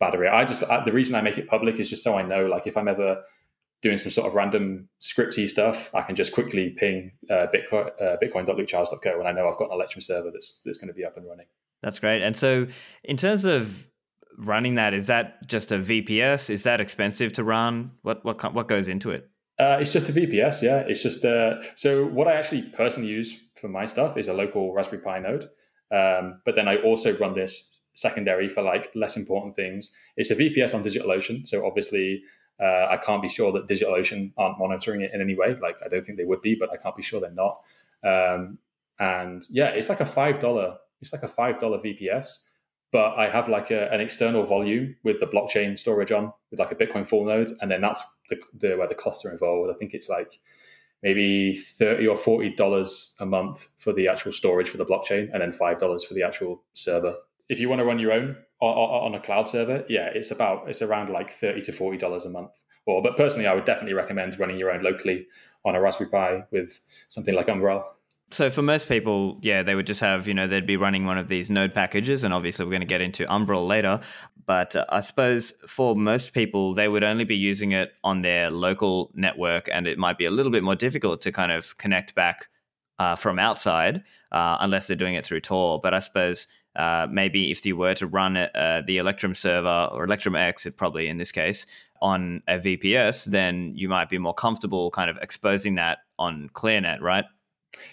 [0.00, 0.32] batter it.
[0.32, 2.66] I just I, the reason I make it public is just so I know like
[2.66, 3.22] if I'm ever
[3.82, 8.16] doing some sort of random scripty stuff, I can just quickly ping uh, Bitcoin uh,
[8.22, 11.16] bitcoin.lukechilds.co and I know I've got an Electrum server that's that's going to be up
[11.16, 11.46] and running.
[11.82, 12.22] That's great.
[12.22, 12.66] And so,
[13.04, 13.88] in terms of
[14.38, 16.50] running that is that just a VPS?
[16.50, 17.92] Is that expensive to run?
[18.02, 19.28] What what what goes into it?
[19.58, 20.84] Uh, it's just a VPS, yeah.
[20.86, 24.74] It's just uh, so what I actually personally use for my stuff is a local
[24.74, 25.48] Raspberry Pi node,
[25.90, 29.92] um, but then I also run this secondary for like less important things.
[30.16, 32.22] It's a VPS on DigitalOcean, so obviously
[32.60, 35.56] uh, I can't be sure that DigitalOcean aren't monitoring it in any way.
[35.60, 37.60] Like I don't think they would be, but I can't be sure they're not.
[38.04, 38.58] Um,
[38.98, 40.76] and yeah, it's like a five dollar.
[41.00, 42.48] It's like a five dollar VPS,
[42.92, 46.72] but I have like a, an external volume with the blockchain storage on, with like
[46.72, 49.70] a Bitcoin full node, and then that's the, the where the costs are involved.
[49.70, 50.38] I think it's like
[51.02, 55.42] maybe thirty or forty dollars a month for the actual storage for the blockchain, and
[55.42, 57.14] then five dollars for the actual server.
[57.48, 60.82] If you want to run your own on a cloud server, yeah, it's about it's
[60.82, 62.50] around like thirty to forty dollars a month.
[62.86, 65.26] Or, but personally, I would definitely recommend running your own locally
[65.64, 67.84] on a Raspberry Pi with something like Umbrel.
[68.32, 71.16] So for most people, yeah, they would just have, you know, they'd be running one
[71.16, 74.00] of these node packages, and obviously we're going to get into Umbrel later.
[74.46, 78.50] But uh, I suppose for most people, they would only be using it on their
[78.50, 82.16] local network, and it might be a little bit more difficult to kind of connect
[82.16, 82.48] back
[82.98, 85.80] uh, from outside uh, unless they're doing it through Tor.
[85.80, 90.04] But I suppose uh, maybe if you were to run uh, the Electrum server or
[90.04, 91.66] Electrum X, it probably in this case
[92.02, 97.00] on a VPS, then you might be more comfortable kind of exposing that on ClearNet,
[97.00, 97.24] right?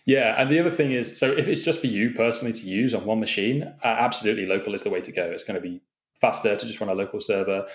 [0.06, 2.94] Yeah, and the other thing is, so if it's just for you personally to use
[2.94, 5.24] on one machine, uh, absolutely local is the way to go.
[5.24, 5.82] It's going to be
[6.20, 7.66] faster to just run a local server.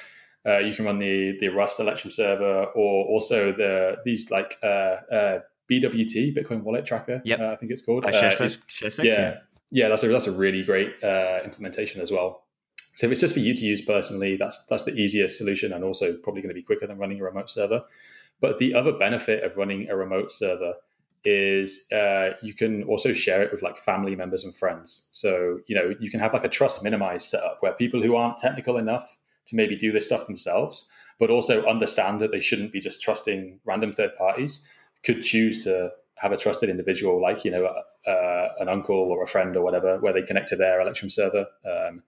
[0.47, 4.97] Uh, you can run the the Rust Electrum server, or also the these like uh,
[5.13, 5.41] uh
[5.71, 7.21] BWT Bitcoin Wallet Tracker.
[7.25, 7.41] Yep.
[7.41, 8.05] Uh, I think it's called.
[8.05, 8.53] Uh, yeah,
[9.03, 9.37] yeah,
[9.71, 10.95] yeah, that's a that's a really great
[11.45, 12.45] implementation as well.
[12.95, 15.85] So if it's just for you to use personally, that's that's the easiest solution, and
[15.85, 17.85] also probably going to be quicker than running a remote server.
[18.41, 20.75] But the other benefit of running a remote server
[21.25, 25.09] is uh, you can also share it with like family members and friends.
[25.13, 28.39] So, you know, you can have like a trust minimized setup where people who aren't
[28.39, 32.81] technical enough to maybe do this stuff themselves, but also understand that they shouldn't be
[32.81, 34.67] just trusting random third parties,
[35.03, 37.67] could choose to have a trusted individual like, you know,
[38.07, 41.47] uh, an uncle or a friend or whatever, where they connect to their Electrum server.
[41.65, 42.03] Um,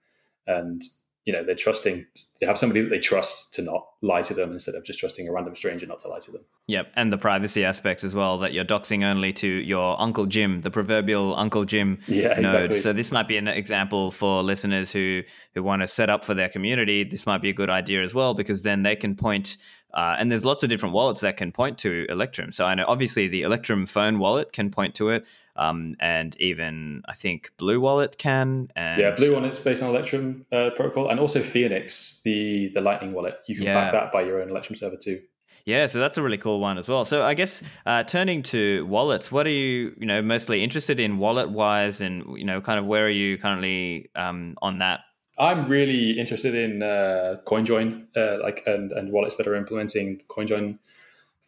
[0.47, 0.81] and
[1.25, 2.05] you know they're trusting
[2.39, 5.27] they have somebody that they trust to not lie to them instead of just trusting
[5.27, 8.39] a random stranger not to lie to them yep and the privacy aspects as well
[8.39, 12.79] that you're doxing only to your uncle jim the proverbial uncle jim yeah, node exactly.
[12.79, 15.21] so this might be an example for listeners who
[15.53, 18.13] who want to set up for their community this might be a good idea as
[18.15, 19.57] well because then they can point
[19.93, 22.51] uh, and there's lots of different wallets that can point to Electrum.
[22.51, 25.25] So I know obviously the Electrum phone wallet can point to it
[25.55, 28.71] um, and even I think Blue Wallet can.
[28.75, 33.13] And, yeah, Blue Wallet's based on Electrum uh, protocol, and also Phoenix, the the Lightning
[33.13, 33.39] wallet.
[33.47, 33.73] You can yeah.
[33.73, 35.21] back that by your own Electrum server too.
[35.63, 37.05] Yeah, so that's a really cool one as well.
[37.05, 41.19] So I guess uh, turning to wallets, what are you, you know, mostly interested in
[41.19, 45.01] wallet wise, and you know, kind of where are you currently um, on that?
[45.41, 50.77] I'm really interested in uh, CoinJoin, uh, like and, and wallets that are implementing CoinJoin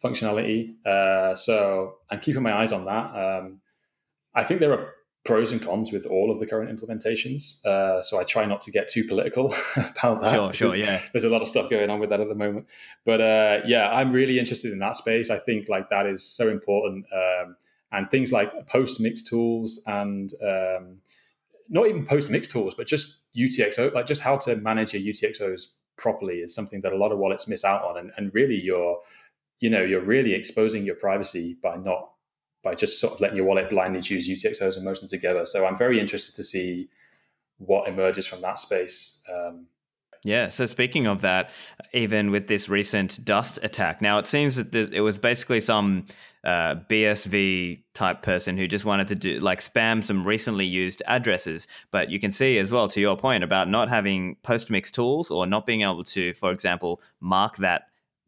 [0.02, 0.74] functionality.
[0.84, 3.14] Uh, so I'm keeping my eyes on that.
[3.14, 3.60] Um,
[4.34, 7.64] I think there are pros and cons with all of the current implementations.
[7.64, 10.34] Uh, so I try not to get too political about that.
[10.34, 11.00] Sure, sure, yeah.
[11.12, 12.66] There's a lot of stuff going on with that at the moment.
[13.06, 15.30] But uh, yeah, I'm really interested in that space.
[15.30, 17.06] I think like that is so important.
[17.12, 17.56] Um,
[17.92, 20.96] and things like post mix tools and um,
[21.68, 25.66] not even post mix tools, but just UTXO, like just how to manage your UTXOs
[25.96, 27.96] properly is something that a lot of wallets miss out on.
[27.98, 28.98] And, and really you're,
[29.60, 32.10] you know, you're really exposing your privacy by not
[32.62, 35.44] by just sort of letting your wallet blindly choose UTXOs and merge them together.
[35.44, 36.88] So I'm very interested to see
[37.58, 39.22] what emerges from that space.
[39.32, 39.66] Um,
[40.24, 40.48] yeah.
[40.48, 41.50] So speaking of that,
[41.92, 46.06] even with this recent Dust attack, now it seems that it was basically some
[46.44, 51.66] uh, BSV type person who just wanted to do like spam some recently used addresses.
[51.90, 55.30] But you can see as well, to your point about not having post mix tools
[55.30, 57.82] or not being able to, for example, mark that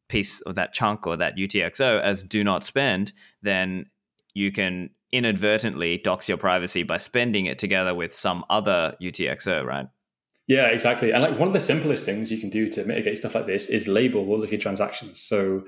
[0.09, 3.87] piece or that chunk or that UTXO as do not spend, then
[4.35, 9.87] you can inadvertently dox your privacy by spending it together with some other UTXO, right?
[10.47, 11.13] Yeah, exactly.
[11.13, 13.69] And like one of the simplest things you can do to mitigate stuff like this
[13.69, 15.21] is label all of your transactions.
[15.21, 15.65] So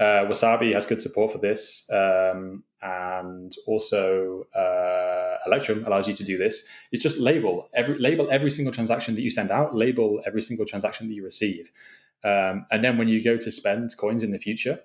[0.00, 6.24] uh, Wasabi has good support for this, um, and also uh, Electrum allows you to
[6.24, 6.66] do this.
[6.92, 10.64] It's just label every label every single transaction that you send out, label every single
[10.64, 11.70] transaction that you receive,
[12.24, 14.80] um, and then when you go to spend coins in the future,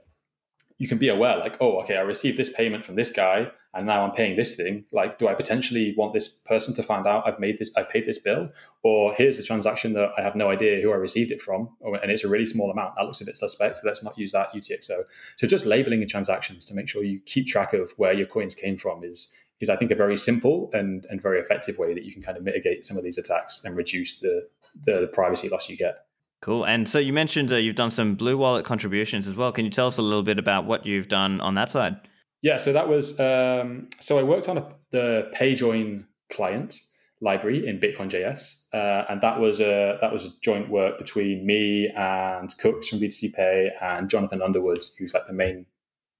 [0.78, 3.86] you can be aware like oh okay i received this payment from this guy and
[3.86, 7.26] now i'm paying this thing like do i potentially want this person to find out
[7.28, 8.50] i've made this i've paid this bill
[8.84, 11.70] or here's a transaction that i have no idea who i received it from
[12.02, 14.32] and it's a really small amount that looks a bit suspect so let's not use
[14.32, 14.98] that utxo
[15.38, 18.56] so just labeling your transactions to make sure you keep track of where your coins
[18.56, 22.04] came from is is i think a very simple and and very effective way that
[22.04, 24.48] you can kind of mitigate some of these attacks and reduce the
[24.86, 26.04] the, the privacy loss you get
[26.40, 26.66] Cool.
[26.66, 29.52] And so you mentioned uh, you've done some Blue Wallet contributions as well.
[29.52, 31.98] Can you tell us a little bit about what you've done on that side?
[32.42, 36.80] Yeah, so that was um, so I worked on a, the PayJoin client
[37.20, 41.88] library in Bitcoin.js, uh, and that was a that was a joint work between me
[41.96, 45.66] and Kukks from BTC Pay and Jonathan Underwood, who's like the main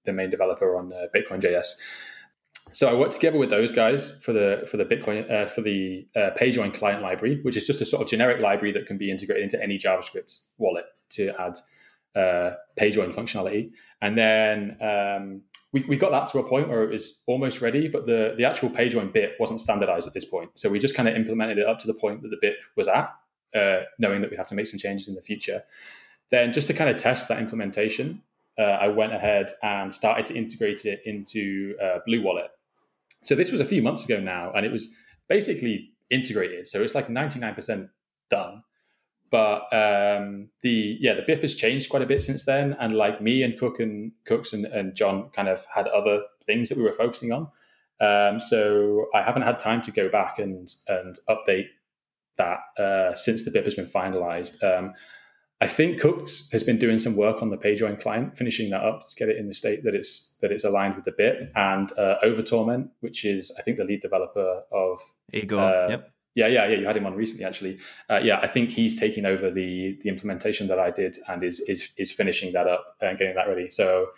[0.04, 1.66] the main developer on uh, Bitcoin.js.
[2.72, 6.06] So I worked together with those guys for the for the Bitcoin uh, for the
[6.16, 9.10] uh, PayJoin client library, which is just a sort of generic library that can be
[9.10, 11.58] integrated into any JavaScript wallet to add
[12.14, 13.70] uh, PayJoin functionality.
[14.00, 17.88] And then um, we, we got that to a point where it was almost ready,
[17.88, 20.50] but the the actual PayJoin bit wasn't standardized at this point.
[20.54, 22.88] So we just kind of implemented it up to the point that the bit was
[22.88, 23.10] at,
[23.54, 25.62] uh, knowing that we'd have to make some changes in the future.
[26.30, 28.22] Then just to kind of test that implementation,
[28.58, 32.50] uh, I went ahead and started to integrate it into uh, Blue Wallet.
[33.22, 34.94] So this was a few months ago now, and it was
[35.28, 36.68] basically integrated.
[36.68, 37.88] So it's like 99%
[38.30, 38.62] done.
[39.30, 42.76] But um, the yeah, the BIP has changed quite a bit since then.
[42.80, 46.68] And like me and Cook and Kukks and, and John kind of had other things
[46.68, 47.48] that we were focusing on.
[48.00, 51.66] Um, so I haven't had time to go back and and update
[52.36, 54.62] that uh, since the BIP has been finalized.
[54.62, 54.94] Um,
[55.60, 59.08] I think Kukks has been doing some work on the PayJoin client, finishing that up
[59.08, 61.90] to get it in the state that it's that it's aligned with the BIP, and
[61.98, 65.00] uh, Overtorment, which is I think the lead developer of
[65.32, 65.60] Igor.
[65.60, 66.12] Uh, yep.
[66.38, 66.78] Yeah, yeah, yeah.
[66.78, 67.78] You had him on recently, actually.
[68.08, 71.58] Uh, yeah, I think he's taking over the the implementation that I did and is
[71.66, 73.68] is is finishing that up and getting that ready.
[73.70, 74.10] So,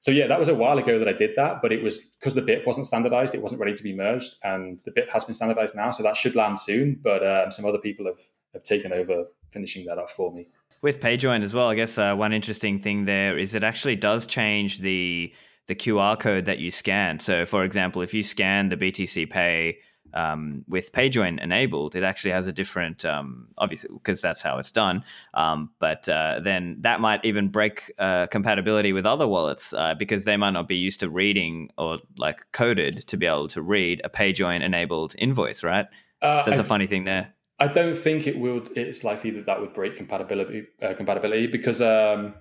[0.00, 2.34] so yeah, that was a while ago that I did that, but it was because
[2.34, 5.34] the BIP wasn't standardized, it wasn't ready to be merged, and the BIP has been
[5.34, 6.98] standardized now, so that should land soon.
[7.02, 8.20] But um, some other people have
[8.54, 10.48] have taken over finishing that up for me.
[10.80, 14.24] With PayJoin as well, I guess uh, one interesting thing there is it actually does
[14.24, 15.30] change the
[15.66, 17.18] the QR code that you scan.
[17.18, 19.76] So, for example, if you scan the BTCPay
[20.14, 24.72] um, with PayJoin enabled, it actually has a different, um, obviously, because that's how it's
[24.72, 25.04] done.
[25.34, 30.24] Um, but uh, then that might even break uh, compatibility with other wallets uh, because
[30.24, 34.00] they might not be used to reading or like coded to be able to read
[34.04, 35.86] a PayJoin enabled invoice, right?
[36.22, 37.34] Uh, so that's I, a funny thing there.
[37.58, 38.62] I don't think it will.
[38.74, 42.34] It's likely that that would break compatibility uh, compatibility because um,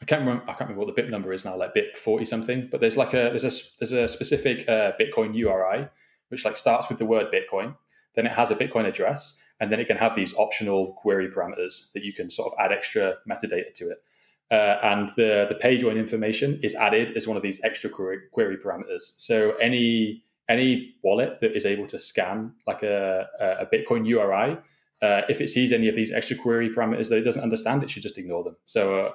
[0.00, 0.44] I can't remember.
[0.44, 2.68] I can't remember what the BIP number is now, like BIP forty something.
[2.70, 5.88] But there's like a there's a there's a specific uh, Bitcoin URI
[6.34, 7.76] which like starts with the word Bitcoin.
[8.14, 11.92] Then it has a Bitcoin address, and then it can have these optional query parameters
[11.92, 13.98] that you can sort of add extra metadata to it.
[14.50, 18.56] Uh, and the the PayJoin information is added as one of these extra query, query
[18.56, 19.14] parameters.
[19.16, 24.58] So any any wallet that is able to scan like a, a Bitcoin URI,
[25.00, 27.90] uh, if it sees any of these extra query parameters that it doesn't understand, it
[27.90, 28.56] should just ignore them.
[28.66, 29.12] So uh,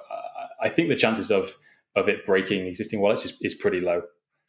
[0.60, 1.56] I think the chances of
[1.96, 4.02] of it breaking existing wallets is, is pretty low.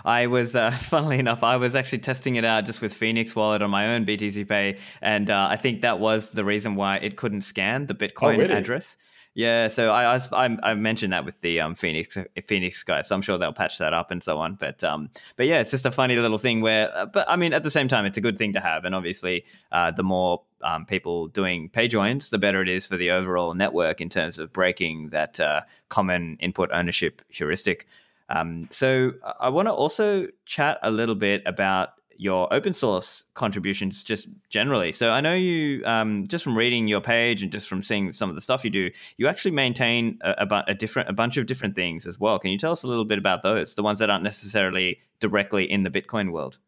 [0.05, 3.61] I was, uh, funnily enough, I was actually testing it out just with Phoenix Wallet
[3.61, 7.41] on my own BTCPay, and uh, I think that was the reason why it couldn't
[7.41, 8.53] scan the Bitcoin oh, really?
[8.53, 8.97] address.
[9.33, 13.21] Yeah, so I, I, I mentioned that with the um, Phoenix Phoenix guys, so I'm
[13.21, 14.55] sure they'll patch that up and so on.
[14.55, 17.53] But um, but yeah, it's just a funny little thing where, uh, but I mean,
[17.53, 20.43] at the same time, it's a good thing to have, and obviously, uh, the more
[20.63, 24.51] um, people doing PayJoins, the better it is for the overall network in terms of
[24.51, 27.87] breaking that uh, common input ownership heuristic.
[28.33, 34.03] Um, so I want to also chat a little bit about your open source contributions
[34.03, 34.91] just generally.
[34.91, 38.29] So I know you, um, just from reading your page and just from seeing some
[38.29, 41.47] of the stuff you do, you actually maintain a, a, a, different, a bunch of
[41.47, 42.37] different things as well.
[42.37, 45.69] Can you tell us a little bit about those, the ones that aren't necessarily directly
[45.69, 46.59] in the Bitcoin world?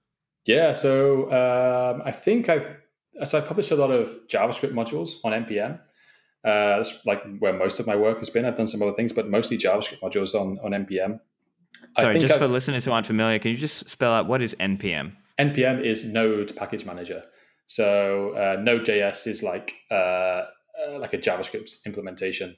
[0.46, 2.76] Yeah, so um, I think I've
[3.24, 5.80] so I published a lot of JavaScript modules on npm.
[6.44, 8.44] Uh, that's like where most of my work has been.
[8.44, 11.20] I've done some other things, but mostly JavaScript modules on on npm.
[11.98, 14.56] Sorry, just I've, for listeners who aren't familiar, can you just spell out what is
[14.60, 15.14] npm?
[15.40, 17.24] npm is Node Package Manager.
[17.66, 22.56] So uh, Node.js is like uh, uh, like a JavaScript implementation,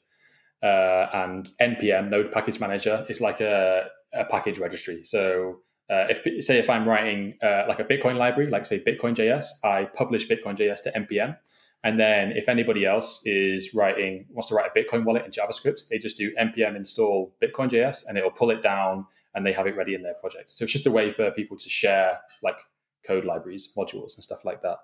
[0.64, 5.04] uh, and npm Node Package Manager is like a, a package registry.
[5.04, 5.60] So
[5.90, 9.86] uh, if say if I'm writing uh, like a Bitcoin library, like say Bitcoin.js, I
[9.86, 11.38] publish Bitcoin.js to npm,
[11.84, 15.88] and then if anybody else is writing wants to write a Bitcoin wallet in JavaScript,
[15.90, 19.76] they just do npm install Bitcoin.js, and it'll pull it down and they have it
[19.76, 20.54] ready in their project.
[20.54, 22.58] So it's just a way for people to share like
[23.06, 24.78] code libraries, modules, and stuff like that.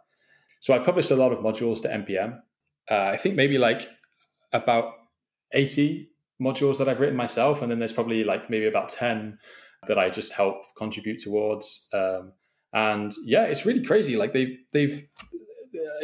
[0.60, 2.40] So I've published a lot of modules to npm.
[2.90, 3.88] Uh, I think maybe like
[4.54, 4.94] about
[5.54, 6.10] 80
[6.42, 9.38] modules that I've written myself, and then there's probably like maybe about 10
[9.88, 11.88] that I just help contribute towards.
[11.94, 12.34] Um,
[12.74, 14.18] and yeah, it's really crazy.
[14.18, 15.08] Like they've they've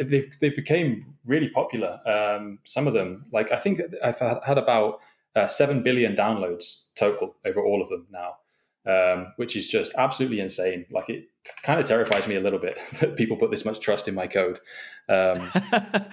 [0.00, 2.00] they've they've became really popular.
[2.06, 4.98] Um, some of them, like I think I've had about
[5.36, 8.36] uh, 7 billion downloads total over all of them now,
[8.86, 10.86] um, which is just absolutely insane.
[10.90, 11.24] Like it
[11.62, 14.26] kind of terrifies me a little bit that people put this much trust in my
[14.26, 14.60] code.
[15.08, 15.50] Um,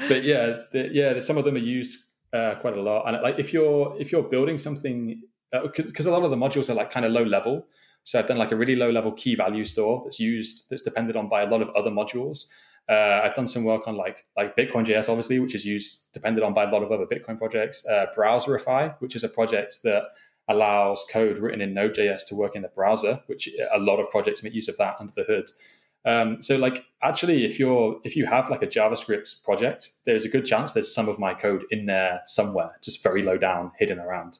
[0.08, 3.08] but yeah, the, yeah, some of them are used uh, quite a lot.
[3.08, 6.70] And like if you're if you're building something, because uh, a lot of the modules
[6.70, 7.68] are like kind of low level.
[8.04, 11.16] So I've done like a really low level key value store that's used that's depended
[11.16, 12.46] on by a lot of other modules.
[12.88, 16.44] Uh, I've done some work on like like Bitcoin JS, obviously, which is used depended
[16.44, 17.86] on by a lot of other Bitcoin projects.
[17.86, 20.04] Uh, Browserify, which is a project that
[20.48, 24.44] allows code written in Node.js to work in the browser, which a lot of projects
[24.44, 25.50] make use of that under the hood.
[26.06, 30.30] Um, so like actually if you're if you have like a JavaScript project, there's a
[30.30, 34.00] good chance there's some of my code in there somewhere, just very low down, hidden
[34.00, 34.38] around.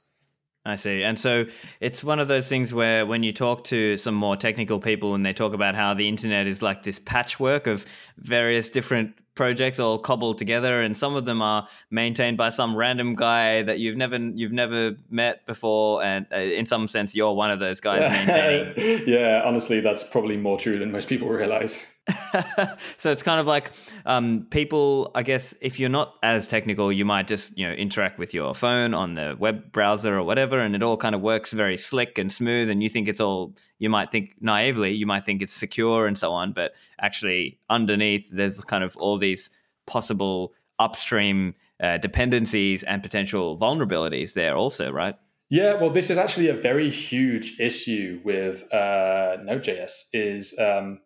[0.66, 1.04] I see.
[1.04, 1.46] And so
[1.80, 5.24] it's one of those things where when you talk to some more technical people and
[5.24, 7.86] they talk about how the internet is like this patchwork of
[8.18, 13.16] various different projects all cobbled together and some of them are maintained by some random
[13.16, 17.52] guy that you've never you've never met before and uh, in some sense you're one
[17.52, 21.86] of those guys maintaining yeah honestly that's probably more true than most people realize
[22.98, 23.72] so it's kind of like
[24.06, 28.20] um, people i guess if you're not as technical you might just you know interact
[28.20, 31.52] with your phone on the web browser or whatever and it all kind of works
[31.52, 35.26] very slick and smooth and you think it's all you might think naively you might
[35.26, 39.50] think it's secure and so on but actually underneath there's kind of all these
[39.88, 45.16] possible upstream uh, dependencies and potential vulnerabilities there also right
[45.50, 50.10] yeah, well, this is actually a very huge issue with uh, Node.js.
[50.12, 51.02] Is um,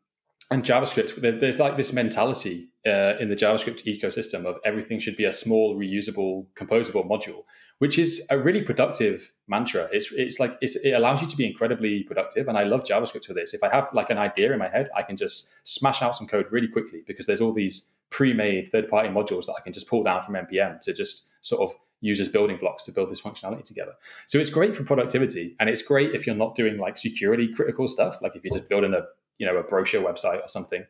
[0.51, 5.25] and JavaScript, there's like this mentality uh, in the JavaScript ecosystem of everything should be
[5.25, 7.43] a small, reusable, composable module,
[7.77, 9.87] which is a really productive mantra.
[9.91, 13.25] It's it's like it's, it allows you to be incredibly productive, and I love JavaScript
[13.25, 13.53] for this.
[13.53, 16.25] If I have like an idea in my head, I can just smash out some
[16.25, 20.01] code really quickly because there's all these pre-made third-party modules that I can just pull
[20.01, 23.63] down from npm to just sort of use as building blocks to build this functionality
[23.63, 23.93] together.
[24.25, 27.87] So it's great for productivity, and it's great if you're not doing like security critical
[27.87, 29.03] stuff, like if you're just building a
[29.39, 30.85] you know a brochure website or something.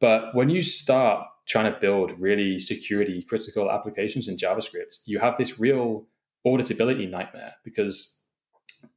[0.00, 5.36] But when you start trying to build really security critical applications in JavaScript, you have
[5.36, 6.06] this real
[6.46, 8.20] auditability nightmare because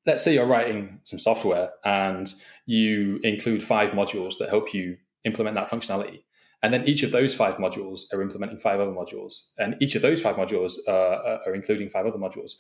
[0.06, 2.34] let's say you're writing some software and
[2.66, 6.24] you include five modules that help you implement that functionality.
[6.64, 9.52] And then each of those five modules are implementing five other modules.
[9.58, 12.54] And each of those five modules uh, are including five other modules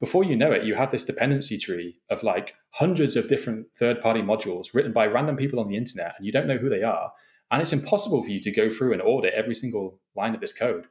[0.00, 4.00] before you know it, you have this dependency tree of like hundreds of different third
[4.00, 6.82] party modules written by random people on the internet, and you don't know who they
[6.82, 7.12] are.
[7.50, 10.52] And it's impossible for you to go through and audit every single line of this
[10.52, 10.86] code.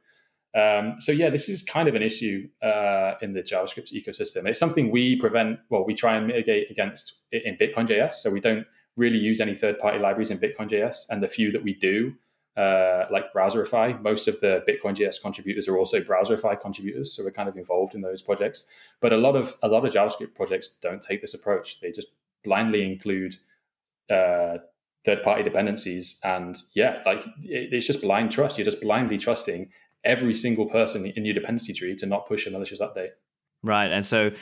[0.54, 4.46] Um, so yeah, this is kind of an issue uh, in the JavaScript ecosystem.
[4.46, 5.58] It's something we prevent.
[5.70, 8.12] Well, we try and mitigate against in Bitcoin.js.
[8.12, 11.74] So we don't really use any third-party libraries in Bitcoin.js, and the few that we
[11.74, 12.14] do
[12.56, 14.00] uh, like Browserify.
[14.02, 17.94] Most of the Bitcoin JS contributors are also Browserify contributors, so we're kind of involved
[17.94, 18.68] in those projects.
[19.00, 21.80] But a lot of a lot of JavaScript projects don't take this approach.
[21.80, 22.08] They just
[22.44, 23.36] blindly include
[24.10, 24.58] uh,
[25.04, 28.58] third-party dependencies, and yeah, like it, it's just blind trust.
[28.58, 29.70] You're just blindly trusting
[30.04, 33.10] every single person in your dependency tree to not push a malicious update.
[33.62, 34.32] Right, and so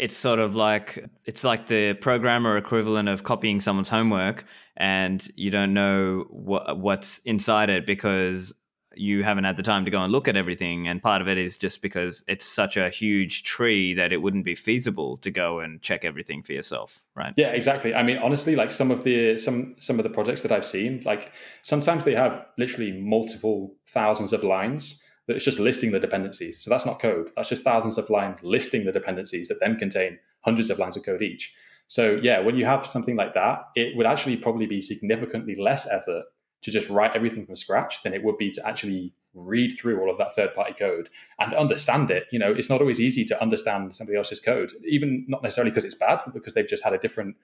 [0.00, 4.46] it's sort of like it's like the programmer equivalent of copying someone's homework
[4.78, 8.54] and you don't know what what's inside it because
[8.96, 10.88] you haven't had the time to go and look at everything.
[10.88, 14.44] And part of it is just because it's such a huge tree that it wouldn't
[14.44, 17.34] be feasible to go and check everything for yourself right?
[17.36, 17.94] Yeah exactly.
[17.94, 21.02] I mean honestly like some of the some some of the projects that i've seen
[21.04, 21.30] like
[21.60, 25.04] sometimes they have literally multiple thousands of lines
[25.36, 26.60] it's just listing the dependencies.
[26.60, 27.30] So that's not code.
[27.36, 31.04] That's just thousands of lines listing the dependencies that then contain hundreds of lines of
[31.04, 31.54] code each.
[31.88, 35.88] So yeah, when you have something like that, it would actually probably be significantly less
[35.90, 36.24] effort
[36.62, 40.10] to just write everything from scratch than it would be to actually read through all
[40.10, 41.08] of that third party code
[41.38, 42.26] and understand it.
[42.30, 45.84] You know, it's not always easy to understand somebody else's code, even not necessarily because
[45.84, 47.36] it's bad, but because they've just had a different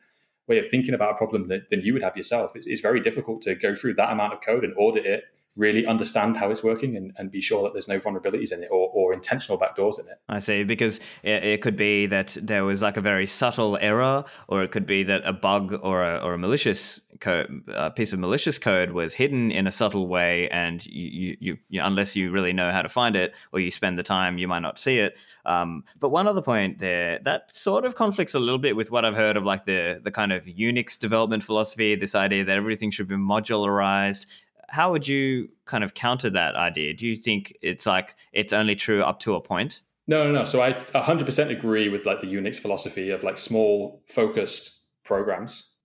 [0.49, 2.55] way of thinking about a problem that, than you would have yourself.
[2.55, 5.25] It's, it's very difficult to go through that amount of code and audit it
[5.57, 8.69] really understand how it's working and, and be sure that there's no vulnerabilities in it
[8.71, 10.21] or, or intentional backdoors in it.
[10.29, 14.25] I see, because it, it, could be that there was like a very subtle error,
[14.49, 18.19] or it could be that a bug or a, or a malicious a piece of
[18.19, 22.53] malicious code was hidden in a subtle way, and you, you, you, unless you really
[22.53, 25.17] know how to find it or you spend the time, you might not see it.
[25.45, 29.05] Um, but one other point there that sort of conflicts a little bit with what
[29.05, 32.91] I've heard of like the the kind of Unix development philosophy, this idea that everything
[32.91, 34.27] should be modularized
[34.69, 36.93] how would you kind of counter that idea?
[36.93, 39.81] Do you think it's like it's only true up to a point?
[40.07, 40.45] No, no, no.
[40.45, 45.76] So I 100% agree with like the Unix philosophy of like small focused programs.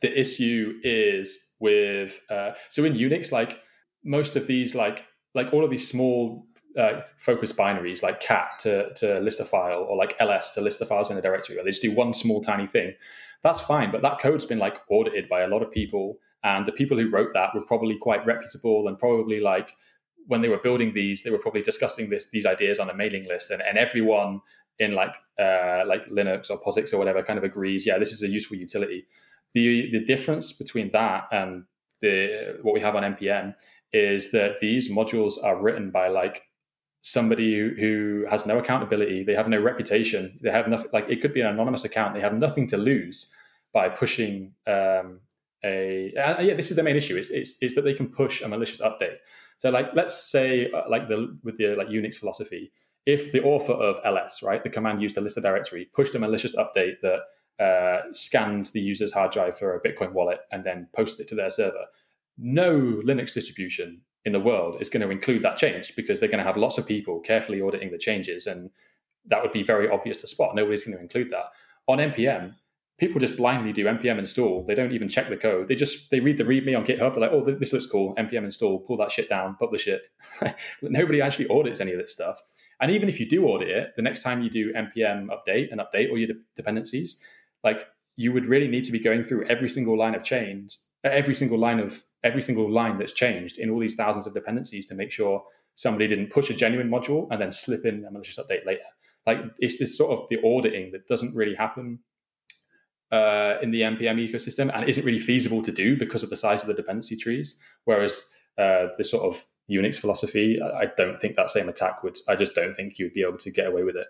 [0.00, 3.60] The issue is with uh, so in Unix, like
[4.04, 6.46] most of these, like like all of these small
[6.76, 10.78] uh, focused binaries, like cat to to list a file, or like ls to list
[10.78, 12.94] the files in a directory, or they just do one small tiny thing.
[13.42, 16.72] That's fine, but that code's been like audited by a lot of people and the
[16.72, 19.74] people who wrote that were probably quite reputable and probably like
[20.26, 23.26] when they were building these, they were probably discussing this these ideas on a mailing
[23.26, 24.40] list, and, and everyone
[24.78, 28.22] in like uh, like Linux or POSIX or whatever kind of agrees, yeah, this is
[28.22, 29.06] a useful utility.
[29.54, 31.64] The the difference between that and
[32.00, 33.54] the what we have on npm
[33.92, 36.42] is that these modules are written by like
[37.02, 40.90] somebody who, has no accountability, they have no reputation, they have nothing.
[40.92, 43.34] Like it could be an anonymous account, they have nothing to lose
[43.72, 45.20] by pushing um,
[45.64, 46.12] a.
[46.14, 47.16] Uh, yeah, this is the main issue.
[47.16, 49.16] Is, is is that they can push a malicious update.
[49.56, 52.72] So like let's say uh, like the with the like Unix philosophy,
[53.06, 56.18] if the author of ls, right, the command used to list a directory, pushed a
[56.18, 57.20] malicious update that
[57.60, 61.34] uh, scanned the user's hard drive for a Bitcoin wallet and then posted it to
[61.34, 61.84] their server,
[62.38, 66.42] no Linux distribution in the world is going to include that change because they're going
[66.42, 68.70] to have lots of people carefully auditing the changes, and
[69.26, 70.54] that would be very obvious to spot.
[70.54, 71.46] Nobody's going to include that
[71.86, 72.52] on npm
[73.00, 74.62] people just blindly do npm install.
[74.64, 75.66] They don't even check the code.
[75.66, 77.14] They just they read the README on GitHub.
[77.14, 78.14] They're like, oh, this looks cool.
[78.16, 78.78] npm install.
[78.80, 79.56] Pull that shit down.
[79.56, 80.02] Publish it.
[80.82, 82.40] Nobody actually audits any of this stuff.
[82.80, 85.80] And even if you do audit it, the next time you do npm update and
[85.80, 87.24] update all your de- dependencies,
[87.64, 87.86] like
[88.16, 91.58] you would really need to be going through every single line of change, every single
[91.58, 95.10] line of every single line that's changed in all these thousands of dependencies to make
[95.10, 95.42] sure
[95.74, 98.82] somebody didn't push a genuine module and then slip in a malicious update later.
[99.26, 102.00] Like it's this sort of the auditing that doesn't really happen
[103.12, 106.62] uh, in the npm ecosystem and isn't really feasible to do because of the size
[106.62, 107.60] of the dependency trees.
[107.84, 108.24] Whereas
[108.58, 112.18] uh, the sort of Unix philosophy, I don't think that same attack would.
[112.28, 114.06] I just don't think you would be able to get away with it.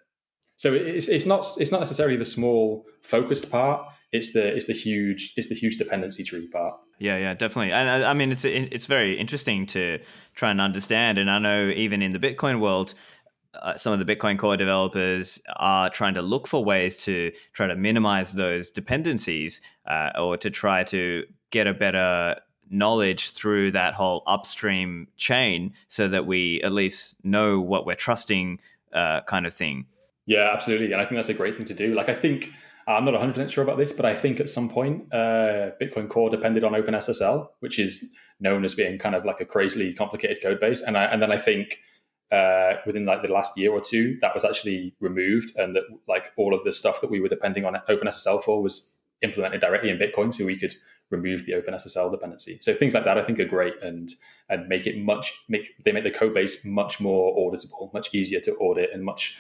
[0.61, 3.83] So it's, it's not it's not necessarily the small focused part.
[4.13, 6.75] It's the it's the huge it's the huge dependency tree part.
[6.99, 7.73] Yeah, yeah, definitely.
[7.73, 10.01] And I, I mean, it's it's very interesting to
[10.35, 11.17] try and understand.
[11.17, 12.93] And I know even in the Bitcoin world,
[13.55, 17.67] uh, some of the Bitcoin core developers are trying to look for ways to try
[17.67, 22.39] to minimize those dependencies uh, or to try to get a better
[22.69, 28.61] knowledge through that whole upstream chain so that we at least know what we're trusting
[28.93, 29.87] uh, kind of thing.
[30.27, 30.93] Yeah, absolutely.
[30.93, 31.95] And I think that's a great thing to do.
[31.95, 32.53] Like, I think
[32.87, 36.31] I'm not 100% sure about this, but I think at some point uh, Bitcoin Core
[36.31, 38.11] depended on OpenSSL, which is
[38.41, 40.81] known as being kind of like a crazily complicated code base.
[40.81, 41.79] And, I, and then I think
[42.33, 46.33] uh, within like the last year or two that was actually removed and that like
[46.37, 49.99] all of the stuff that we were depending on OpenSSL for was implemented directly in
[49.99, 50.73] Bitcoin so we could
[51.11, 52.59] remove the OpenSSL dependency.
[52.61, 54.11] So things like that I think are great and
[54.49, 58.41] and make it much make they make the code base much more auditable, much easier
[58.41, 59.39] to audit and much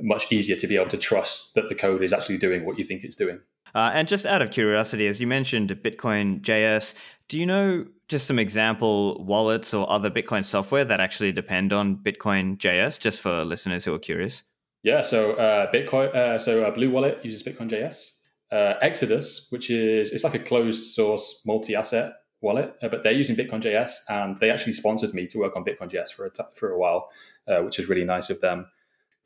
[0.00, 2.84] much easier to be able to trust that the code is actually doing what you
[2.84, 3.40] think it's doing.
[3.74, 6.94] Uh, and just out of curiosity, as you mentioned Bitcoin JS,
[7.28, 11.96] do you know just some example wallets or other Bitcoin software that actually depend on
[11.96, 14.42] Bitcoin JS, just for listeners who are curious?
[14.82, 18.20] Yeah, so uh, Bitcoin, uh, so a Blue Wallet uses Bitcoin JS.
[18.50, 23.36] Uh, Exodus, which is it's like a closed source multi-asset wallet, uh, but they're using
[23.36, 26.42] Bitcoin JS, and they actually sponsored me to work on Bitcoin JS for a t-
[26.54, 27.10] for a while,
[27.46, 28.66] uh, which is really nice of them.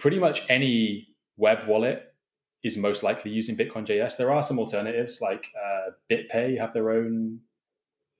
[0.02, 2.02] Pretty much any web wallet
[2.64, 4.16] is most likely using Bitcoin JS.
[4.16, 7.38] There are some alternatives like uh, BitPay have their own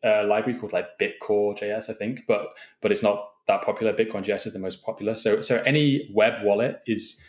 [0.05, 3.93] uh, library called like Bitcore JS, I think, but but it's not that popular.
[3.93, 5.17] Bitcoin JS is the most popular.
[5.17, 7.21] So so any web wallet is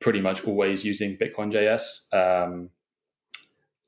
[0.00, 2.14] pretty much always using Bitcoin JS.
[2.14, 2.70] Um,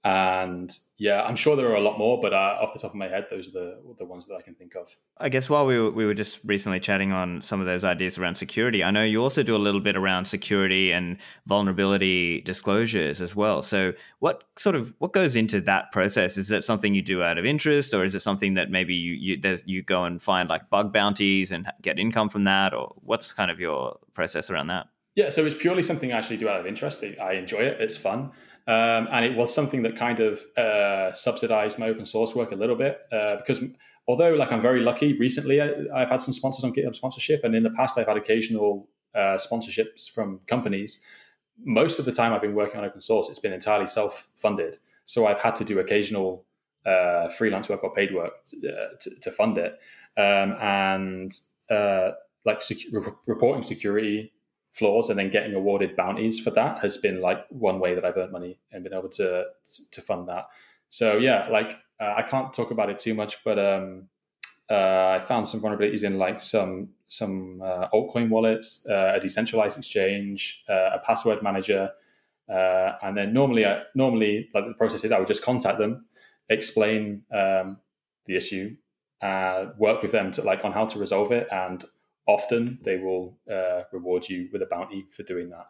[0.03, 2.95] and yeah, I'm sure there are a lot more, but uh, off the top of
[2.95, 4.97] my head, those are the the ones that I can think of.
[5.19, 8.17] I guess while we were, we were just recently chatting on some of those ideas
[8.17, 13.21] around security, I know you also do a little bit around security and vulnerability disclosures
[13.21, 13.63] as well.
[13.63, 16.39] So, what sort of what goes into that process?
[16.39, 19.13] Is that something you do out of interest, or is it something that maybe you
[19.13, 23.35] you, you go and find like bug bounties and get income from that, or what's
[23.35, 24.87] kind of your process around that?
[25.15, 27.05] Yeah, so it's purely something I actually do out of interest.
[27.21, 28.31] I enjoy it; it's fun.
[28.67, 32.57] Um, and it was something that kind of uh, subsidized my open source work a
[32.57, 33.63] little bit uh, because
[34.07, 37.55] although like I'm very lucky recently I, have had some sponsors on GitHub sponsorship and
[37.55, 41.03] in the past I've had occasional uh, sponsorships from companies
[41.65, 44.79] most of the time I've been working on open source it's been entirely self-funded.
[45.05, 46.45] So I've had to do occasional
[46.87, 49.79] uh, freelance work or paid work to, uh, to, to fund it.
[50.17, 51.33] Um, and
[51.71, 52.13] uh,
[52.45, 54.33] like secu- reporting security
[54.81, 58.17] flaws and then getting awarded bounties for that has been like one way that I've
[58.17, 59.45] earned money and been able to
[59.93, 60.49] to fund that.
[60.89, 64.09] So yeah, like uh, I can't talk about it too much, but um,
[64.71, 69.77] uh, I found some vulnerabilities in like some some uh, altcoin wallets, uh, a decentralized
[69.79, 71.91] exchange, uh, a password manager,
[72.49, 76.07] uh, and then normally I, normally like the process is I would just contact them,
[76.49, 77.79] explain um,
[78.25, 78.77] the issue,
[79.79, 81.85] work with them to like on how to resolve it and
[82.27, 85.67] often they will uh, reward you with a bounty for doing that.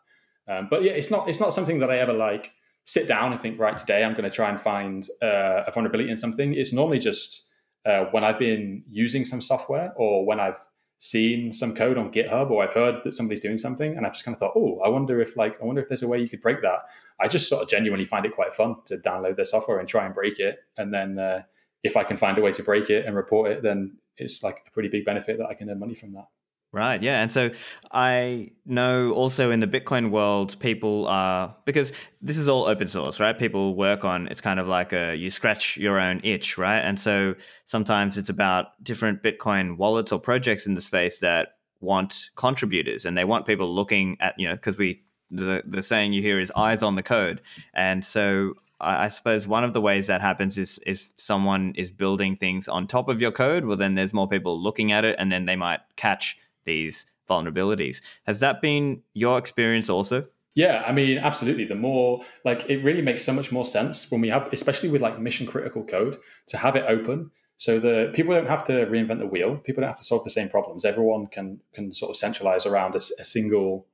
[0.52, 2.52] Um, but yeah, it's not it's not something that I ever like
[2.84, 6.10] sit down and think right today I'm going to try and find uh, a vulnerability
[6.10, 6.54] in something.
[6.54, 7.48] It's normally just
[7.86, 10.58] uh, when I've been using some software or when I've
[10.98, 14.24] seen some code on GitHub or I've heard that somebody's doing something, and I've just
[14.24, 16.28] kind of thought, oh, I wonder if like I wonder if there's a way you
[16.28, 16.80] could break that.
[17.18, 20.04] I just sort of genuinely find it quite fun to download their software and try
[20.04, 21.42] and break it, and then uh,
[21.82, 24.62] if I can find a way to break it and report it, then it's like
[24.66, 26.26] a pretty big benefit that I can earn money from that.
[26.72, 27.20] Right, yeah.
[27.20, 27.50] And so
[27.90, 31.92] I know also in the Bitcoin world, people are, because
[32.22, 33.36] this is all open source, right?
[33.36, 36.78] People work on, it's kind of like a, you scratch your own itch, right?
[36.78, 42.30] And so sometimes it's about different Bitcoin wallets or projects in the space that want
[42.36, 46.22] contributors and they want people looking at, you know, because we, the, the saying you
[46.22, 47.40] hear is eyes on the code.
[47.74, 52.36] And so I suppose one of the ways that happens is if someone is building
[52.36, 55.30] things on top of your code, well, then there's more people looking at it, and
[55.30, 58.00] then they might catch these vulnerabilities.
[58.24, 60.26] Has that been your experience also?
[60.54, 61.64] Yeah, I mean, absolutely.
[61.64, 65.00] The more like it really makes so much more sense when we have, especially with
[65.00, 67.30] like mission critical code, to have it open
[67.60, 69.58] so the people don't have to reinvent the wheel.
[69.58, 70.86] People don't have to solve the same problems.
[70.86, 73.86] Everyone can can sort of centralize around a, a single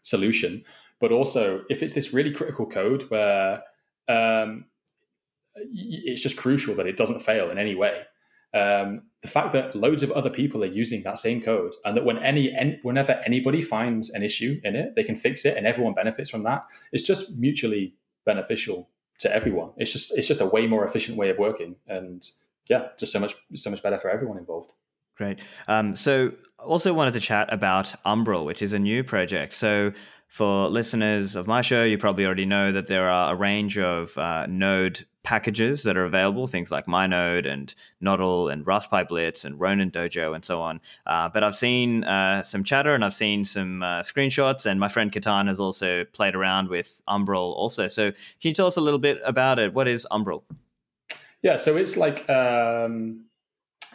[0.00, 0.64] solution.
[0.98, 3.62] But also, if it's this really critical code where
[4.08, 4.64] um,
[5.54, 8.00] it's just crucial that it doesn't fail in any way,
[8.56, 12.04] um, the fact that loads of other people are using that same code and that
[12.04, 15.66] when any, any, whenever anybody finds an issue in it they can fix it and
[15.66, 17.94] everyone benefits from that it's just mutually
[18.24, 18.88] beneficial
[19.18, 19.70] to everyone.
[19.76, 22.28] It's just it's just a way more efficient way of working and
[22.68, 24.72] yeah just so much so much better for everyone involved.
[25.16, 25.40] Great.
[25.66, 29.54] Um, so also wanted to chat about umbrel which is a new project.
[29.54, 29.92] So
[30.28, 34.16] for listeners of my show, you probably already know that there are a range of
[34.18, 39.90] uh, Node packages that are available, things like MyNode and Nodl and RaspiBlitz and Ronin
[39.90, 40.80] Dojo and so on.
[41.04, 44.88] Uh, but I've seen uh, some chatter and I've seen some uh, screenshots, and my
[44.88, 47.88] friend Katan has also played around with Umbrel also.
[47.88, 49.74] So can you tell us a little bit about it?
[49.74, 50.44] What is Umbrel?
[51.42, 53.24] Yeah, so it's like um,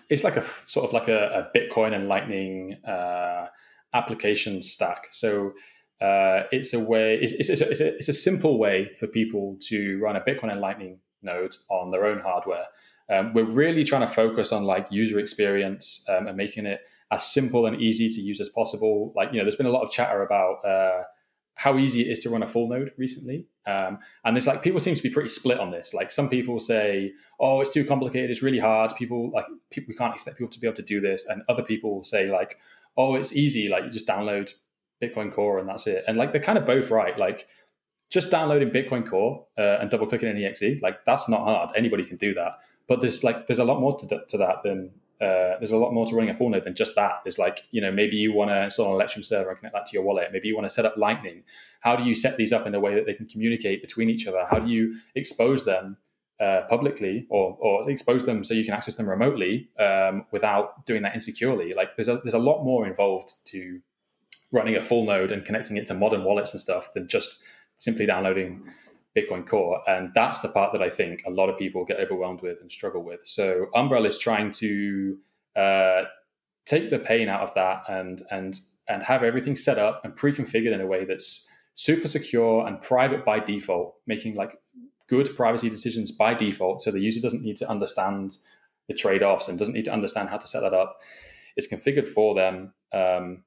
[0.09, 3.47] it's like a sort of like a, a Bitcoin and Lightning uh,
[3.93, 5.07] application stack.
[5.11, 5.53] So
[6.01, 9.99] uh, it's a way, it's, it's, it's, a, it's, a, simple way for people to
[9.99, 12.65] run a Bitcoin and Lightning node on their own hardware.
[13.09, 17.23] Um, we're really trying to focus on like user experience um, and making it as
[17.23, 19.11] simple and easy to use as possible.
[19.15, 21.03] Like, you know, there's been a lot of chatter about uh,
[21.55, 23.47] how easy it is to run a full node recently.
[23.65, 25.93] Um, and there's like people seem to be pretty split on this.
[25.93, 28.31] Like some people say, "Oh, it's too complicated.
[28.31, 28.95] It's really hard.
[28.95, 31.61] People like people, we can't expect people to be able to do this." And other
[31.61, 32.57] people say like,
[32.97, 33.69] "Oh, it's easy.
[33.69, 34.53] Like you just download
[35.01, 36.03] Bitcoin Core and that's it.
[36.07, 37.17] And like they're kind of both right.
[37.17, 37.47] Like
[38.11, 41.71] just downloading Bitcoin Core uh, and double clicking an exe, like that's not hard.
[41.75, 42.59] Anybody can do that.
[42.87, 44.91] But there's like there's a lot more to, to that than
[45.21, 47.21] uh, there's a lot more to running a full node than just that.
[47.23, 49.85] There's like you know maybe you want to install an Electrum server and connect that
[49.87, 50.27] to your wallet.
[50.33, 51.43] Maybe you want to set up Lightning.
[51.79, 54.27] How do you set these up in a way that they can communicate between each
[54.27, 54.45] other?
[54.49, 55.97] How do you expose them
[56.39, 61.01] uh, publicly or, or expose them so you can access them remotely um, without doing
[61.03, 61.73] that insecurely?
[61.73, 63.79] Like there's a there's a lot more involved to
[64.51, 67.41] running a full node and connecting it to modern wallets and stuff than just
[67.81, 68.63] simply downloading
[69.17, 69.81] Bitcoin Core.
[69.89, 72.71] And that's the part that I think a lot of people get overwhelmed with and
[72.71, 73.21] struggle with.
[73.25, 75.17] So Umbrel is trying to
[75.55, 76.03] uh,
[76.65, 78.57] take the pain out of that and and
[78.87, 83.25] and have everything set up and pre-configured in a way that's super secure and private
[83.25, 84.59] by default, making like
[85.07, 86.81] good privacy decisions by default.
[86.81, 88.37] So the user doesn't need to understand
[88.87, 90.99] the trade-offs and doesn't need to understand how to set that up.
[91.55, 92.73] It's configured for them.
[92.93, 93.43] Um,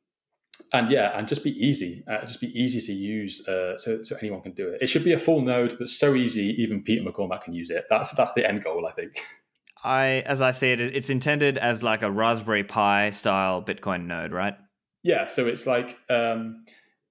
[0.73, 2.05] and yeah, and just be easy.
[2.09, 4.83] Uh, just be easy to use, uh, so so anyone can do it.
[4.83, 7.85] It should be a full node that's so easy even Peter McCormack can use it.
[7.91, 9.23] That's that's the end goal, I think.
[9.85, 14.33] I, as I see it, it's intended as like a Raspberry Pi style Bitcoin node,
[14.33, 14.55] right?
[15.03, 15.27] Yeah.
[15.27, 16.65] So it's like, um,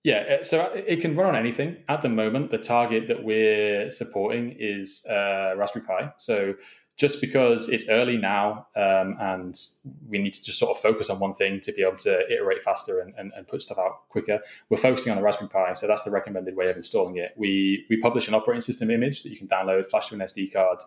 [0.03, 0.41] yeah.
[0.41, 1.77] So it can run on anything.
[1.87, 6.13] At the moment, the target that we're supporting is uh, Raspberry Pi.
[6.17, 6.55] So
[6.95, 9.59] just because it's early now um, and
[10.07, 12.61] we need to just sort of focus on one thing to be able to iterate
[12.61, 14.39] faster and, and, and, put stuff out quicker.
[14.69, 17.33] We're focusing on the Raspberry Pi, so that's the recommended way of installing it.
[17.35, 20.53] We we publish an operating system image that you can download, flash to an SD
[20.53, 20.79] card,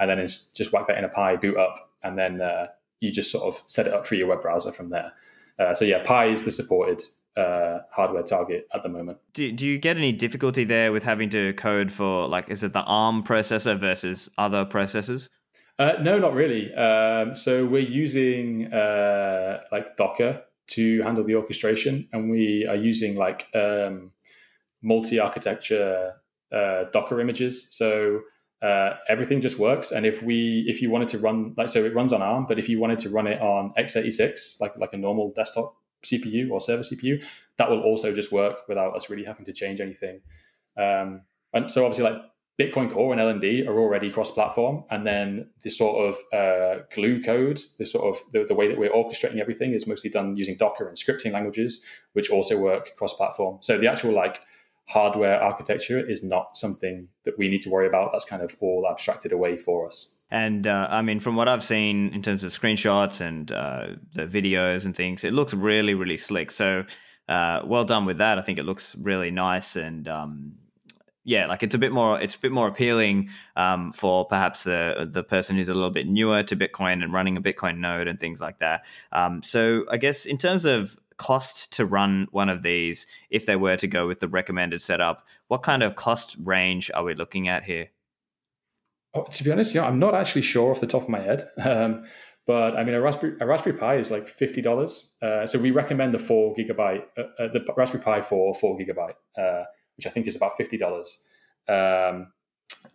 [0.00, 2.68] and then just whack that in a Pi, boot up, and then uh,
[3.00, 5.12] you just sort of set it up for your web browser from there.
[5.58, 7.02] Uh, so yeah, Pi is the supported
[7.36, 9.18] uh, hardware target at the moment.
[9.34, 12.72] Do, do you get any difficulty there with having to code for like is it
[12.72, 15.28] the ARM processor versus other processors?
[15.78, 16.72] Uh, no, not really.
[16.74, 23.16] Um, so we're using uh, like Docker to handle the orchestration, and we are using
[23.16, 24.12] like um,
[24.82, 26.14] multi-architecture
[26.52, 27.74] uh, Docker images.
[27.74, 28.20] So
[28.62, 29.90] uh, everything just works.
[29.90, 32.58] And if we, if you wanted to run, like, so it runs on ARM, but
[32.58, 36.60] if you wanted to run it on x86, like like a normal desktop CPU or
[36.60, 37.22] server CPU,
[37.56, 40.20] that will also just work without us really having to change anything.
[40.76, 42.22] Um, and so obviously, like
[42.60, 47.60] Bitcoin Core and LND are already cross-platform, and then the sort of uh, glue code,
[47.78, 50.86] the sort of the, the, way that we're orchestrating everything is mostly done using Docker
[50.86, 53.58] and scripting languages, which also work cross-platform.
[53.60, 54.40] So the actual like
[54.86, 58.10] hardware architecture is not something that we need to worry about.
[58.12, 60.18] That's kind of all abstracted away for us.
[60.30, 64.26] And uh, I mean, from what I've seen in terms of screenshots and uh, the
[64.26, 66.50] videos and things, it looks really, really slick.
[66.50, 66.84] So
[67.28, 68.38] uh, well done with that.
[68.38, 70.54] I think it looks really nice and um,
[71.24, 75.08] yeah, like it's a bit more it's a bit more appealing um, for perhaps the
[75.10, 78.18] the person who's a little bit newer to Bitcoin and running a Bitcoin node and
[78.18, 78.84] things like that.
[79.12, 83.56] Um, so I guess in terms of cost to run one of these, if they
[83.56, 87.48] were to go with the recommended setup, what kind of cost range are we looking
[87.48, 87.88] at here?
[89.14, 91.48] Oh, to be honest, yeah, I'm not actually sure off the top of my head.
[91.64, 92.04] Um,
[92.44, 95.16] but I mean, a Raspberry a Raspberry Pi is like fifty dollars.
[95.22, 99.14] Uh, so we recommend the four gigabyte, uh, uh, the Raspberry Pi four four gigabyte.
[99.38, 99.62] Uh,
[99.96, 101.22] which I think is about fifty dollars.
[101.68, 102.32] Um,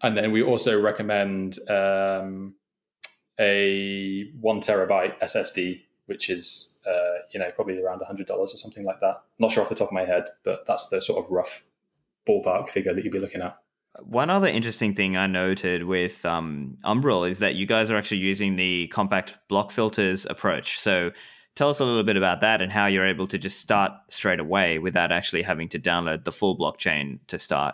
[0.02, 2.56] and then we also recommend um,
[3.40, 8.86] a one terabyte SSD, which is uh, you know probably around hundred dollars or something
[8.86, 9.22] like that.
[9.40, 11.64] Not sure off the top of my head, but that's the sort of rough
[12.28, 13.58] ballpark figure that you'd be looking at.
[14.04, 18.18] One other interesting thing I noted with um, Umbrel is that you guys are actually
[18.18, 20.80] using the compact block filters approach.
[20.80, 21.12] So
[21.58, 24.40] tell us a little bit about that and how you're able to just start straight
[24.40, 27.74] away without actually having to download the full blockchain to start.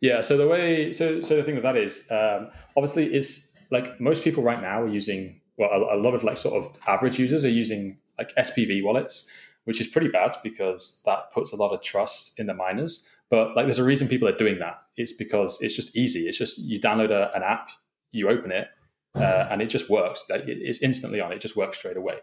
[0.00, 4.00] Yeah, so the way, so so the thing with that is, um, obviously, is like
[4.00, 7.18] most people right now are using, well, a, a, lot of like sort of average
[7.18, 9.28] users are using like SPV wallets,
[9.64, 13.08] which is pretty bad because that puts a lot of trust in the miners.
[13.28, 14.78] But like, there's a reason people are doing that.
[14.96, 16.28] It's because it's just easy.
[16.28, 17.70] It's just you download a, an app,
[18.12, 18.68] you open it,
[19.16, 20.22] uh, and it just works.
[20.30, 21.32] Like, it's instantly on.
[21.32, 22.18] It just works straight away.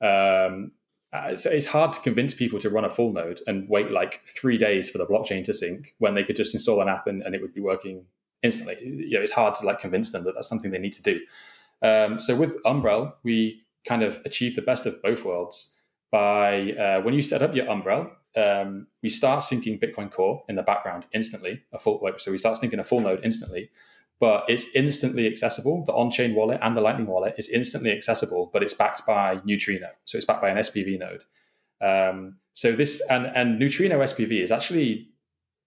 [0.00, 0.72] Um,
[1.12, 4.20] uh, so it's hard to convince people to run a full node and wait like
[4.26, 7.22] three days for the blockchain to sync when they could just install an app and,
[7.22, 8.04] and it would be working
[8.42, 8.76] instantly.
[8.82, 11.20] You know, it's hard to like convince them that that's something they need to do.
[11.80, 15.74] Um, so with Umbrel, we kind of achieve the best of both worlds
[16.10, 20.56] by uh, when you set up your Umbrel, um, we start syncing Bitcoin Core in
[20.56, 21.62] the background instantly.
[21.72, 23.70] A full so we start syncing a full node instantly,
[24.20, 25.84] but it's instantly accessible.
[25.84, 29.90] The on-chain wallet and the Lightning wallet is instantly accessible, but it's backed by Neutrino,
[30.04, 31.24] so it's backed by an SPV node.
[31.80, 35.08] Um, so this and and Neutrino SPV is actually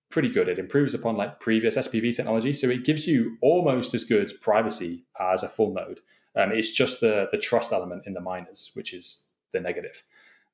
[0.10, 0.50] pretty good.
[0.50, 5.06] It improves upon like previous SPV technology, so it gives you almost as good privacy
[5.20, 6.02] as a full node.
[6.36, 10.04] Um, it's just the the trust element in the miners, which is the negative.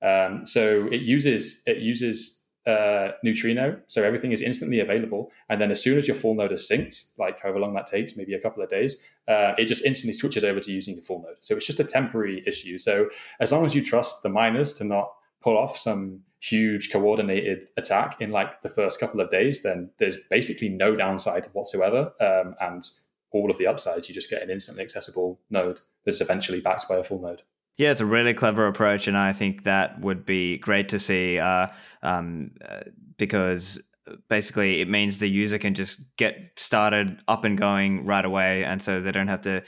[0.02, 2.37] Um, so it uses it uses
[2.68, 3.80] uh, Neutrino.
[3.88, 5.32] So everything is instantly available.
[5.50, 8.18] And then as soon as your full node is synced, like however long that takes,
[8.18, 11.22] maybe a couple of days, uh, it just instantly switches over to using the full
[11.22, 11.38] node.
[11.40, 12.78] So it's just a temporary issue.
[12.78, 13.10] So
[13.40, 15.12] as long as you trust the miners to not
[15.42, 20.18] pull off some huge coordinated attack in like the first couple of days, then there's
[20.30, 22.12] basically no downside whatsoever.
[22.20, 22.84] Um, and
[23.32, 26.98] all of the upsides, you just get an instantly accessible node that's eventually backed by
[26.98, 27.44] a full node.
[27.78, 31.38] Yeah, it's a really clever approach, and I think that would be great to see
[31.38, 31.68] uh,
[32.02, 32.82] um, uh,
[33.18, 33.80] because
[34.30, 38.82] basically it means the user can just get started up and going right away, and
[38.82, 39.62] so they don't have to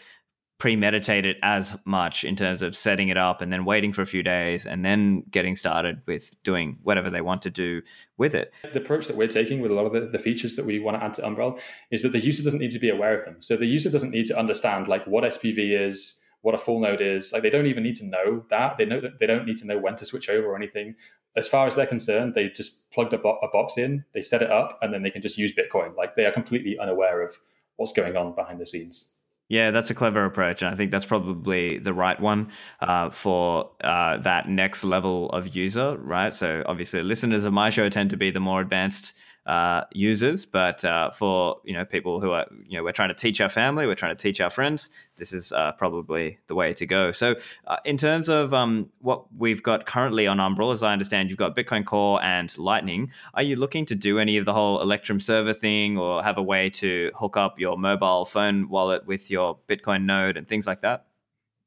[0.59, 4.05] premeditate it as much in terms of setting it up and then waiting for a
[4.05, 7.81] few days and then getting started with doing whatever they want to do
[8.17, 8.53] with it.
[8.73, 10.97] The approach that we're taking with a lot of the, the, features that we want
[10.99, 11.57] to add to Umbrel
[11.91, 13.41] is that the user doesn't need to be aware of them.
[13.41, 17.01] So the user doesn't need to understand like what SPV is, what a full node
[17.01, 17.33] is.
[17.33, 18.77] Like they don't even need to know that.
[18.77, 20.95] They know that they don't need to know when to switch over or anything.
[21.35, 24.41] As far as they're concerned, they just plugged a, bo- a box in, they set
[24.41, 25.95] it up, and then they can just use Bitcoin.
[25.95, 27.37] Like they are completely unaware of
[27.75, 29.13] what's going on behind the scenes.
[29.47, 33.71] Yeah, that's a clever approach, and I think that's probably the right one uh, for
[33.83, 36.35] uh, that next level of user, right?
[36.35, 39.15] So, obviously, listeners of my show tend to be the more advanced
[39.45, 43.15] uh, users, but uh, for you know people who are you know we're trying to
[43.15, 44.89] teach our family, we're trying to teach our friends.
[45.17, 47.11] This is uh, probably the way to go.
[47.11, 47.35] So,
[47.67, 51.39] uh, in terms of um, what we've got currently on Umbrel, as I understand, you've
[51.39, 53.11] got Bitcoin Core and Lightning.
[53.33, 56.43] Are you looking to do any of the whole Electrum server thing, or have a
[56.43, 60.81] way to hook up your mobile phone wallet with your Bitcoin node and things like
[60.81, 61.05] that?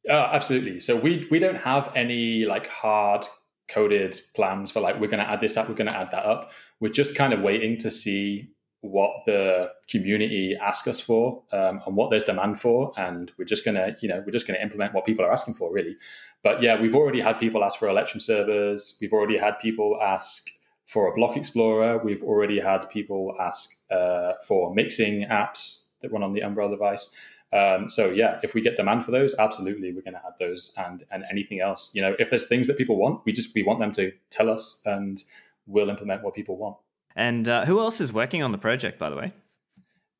[0.08, 0.80] Uh, absolutely.
[0.80, 3.26] So we we don't have any like hard
[3.68, 6.24] coded plans for like we're going to add this up, we're going to add that
[6.24, 6.52] up.
[6.82, 11.94] We're just kind of waiting to see what the community ask us for um, and
[11.94, 14.62] what there's demand for, and we're just going to you know we're just going to
[14.62, 15.96] implement what people are asking for really.
[16.42, 18.98] But yeah, we've already had people ask for Electrum servers.
[19.00, 20.48] We've already had people ask
[20.86, 21.98] for a block explorer.
[21.98, 27.14] We've already had people ask uh, for mixing apps that run on the Umbrel device.
[27.52, 30.74] Um, so yeah, if we get demand for those, absolutely, we're going to add those
[30.76, 31.92] and and anything else.
[31.94, 34.50] You know, if there's things that people want, we just we want them to tell
[34.50, 35.22] us, and
[35.66, 36.76] we'll implement what people want.
[37.14, 39.32] And uh, who else is working on the project, by the way?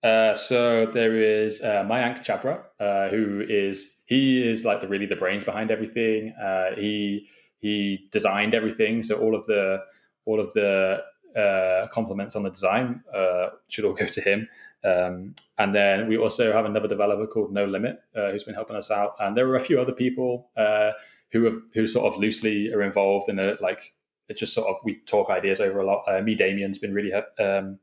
[0.03, 5.07] Uh, so there is uh, Mayank Chhabra, uh, who is he is like the really
[5.07, 6.34] the brains behind everything.
[6.43, 7.28] Uh, he
[7.59, 9.78] he designed everything, so all of the
[10.24, 11.03] all of the
[11.36, 14.49] uh, compliments on the design uh, should all go to him.
[14.84, 18.90] Um, and then we also have another developer called nolim1t uh, who's been helping us
[18.90, 20.90] out, and there are a few other people uh,
[21.30, 23.62] who have who sort of loosely are involved in it.
[23.62, 23.95] Like
[24.33, 26.05] it just sort of we talk ideas over a lot.
[26.09, 27.78] Uh, me, Damian's been really um,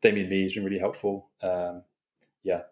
[0.00, 1.28] Damian Mee has been really helpful.
[1.42, 1.82] Um,
[2.42, 2.62] yeah,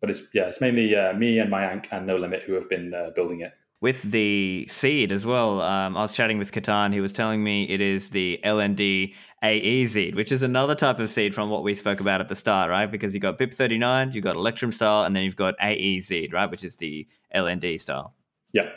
[0.00, 2.94] but it's yeah, it's mainly uh, me and my Mayank and nolim1t who have been
[2.94, 5.60] uh, building it with the seed as well.
[5.60, 6.92] Um, I was chatting with Katan.
[6.92, 11.34] He was telling me it is the LND aezeed, which is another type of seed
[11.34, 12.90] from what we spoke about at the start, right?
[12.90, 16.50] Because you've got BIP39, you've got Electrum style, and then you've got aezeed, right?
[16.50, 18.14] Which is the LND style.
[18.52, 18.70] Yeah.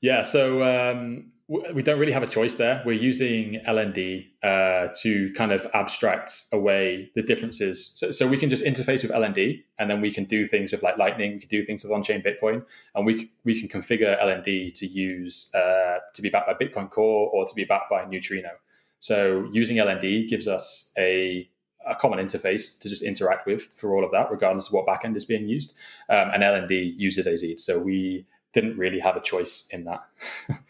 [0.00, 0.22] Yeah.
[0.22, 1.30] So um,
[1.74, 2.82] we don't really have a choice there.
[2.86, 7.90] We're using LND uh, to kind of abstract away the differences.
[7.94, 10.82] So, so, we can just interface with LND, and then we can do things with
[10.82, 11.34] like Lightning.
[11.34, 15.52] We can do things with on-chain Bitcoin, and we we can configure LND to use
[15.54, 18.50] uh, to be backed by Bitcoin Core or to be backed by Neutrino.
[19.00, 21.48] So using LND gives us a
[21.84, 25.16] a common interface to just interact with for all of that, regardless of what backend
[25.16, 25.74] is being used.
[26.08, 28.24] Um, and LND uses aezeed, so we
[28.54, 30.02] didn't really have a choice in that.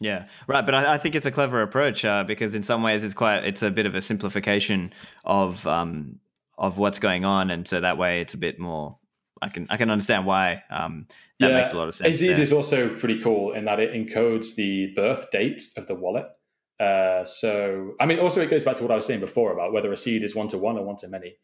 [0.00, 0.64] Yeah, right.
[0.64, 3.44] But I, I, think it's a clever approach uh, because in some ways it's quite
[3.44, 4.94] it's a bit of a simplification
[5.24, 6.18] of um,
[6.56, 8.96] of what's going on, and so that way it's a bit more.
[9.42, 11.06] I can I can understand why um,
[11.38, 11.56] that yeah.
[11.58, 12.20] makes a lot of sense.
[12.20, 16.26] aezeed is also pretty cool in that it encodes the birth date of the wallet.
[16.78, 19.74] Uh, so I mean, also it goes back to what I was saying before about
[19.74, 21.36] whether a seed is one to one or one to many.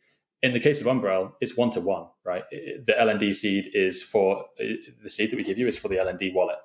[0.42, 2.44] In the case of Umbrel, it's one to one, right?
[2.50, 6.32] The LND seed is for the seed that we give you is for the LND
[6.34, 6.58] wallet.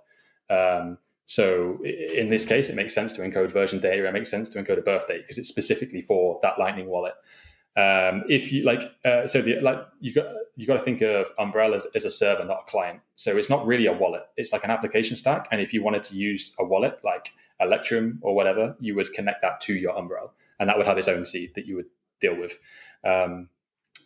[0.50, 4.08] Um, so in this case, it makes sense to encode version data.
[4.08, 7.14] It makes sense to encode a birth date because it's specifically for that Lightning wallet.
[7.78, 10.26] Um, if you like, uh, so the like you got
[10.58, 13.00] you got to think of Umbrel as, as, a server, not a client.
[13.16, 14.24] So it's not really a wallet.
[14.36, 15.48] It's like an application stack.
[15.52, 19.42] And if you wanted to use a wallet like Electrum or whatever, you would connect
[19.42, 21.88] that to your Umbrel, and that would have its own seed that you would
[22.20, 22.60] deal with.
[23.06, 23.48] Um,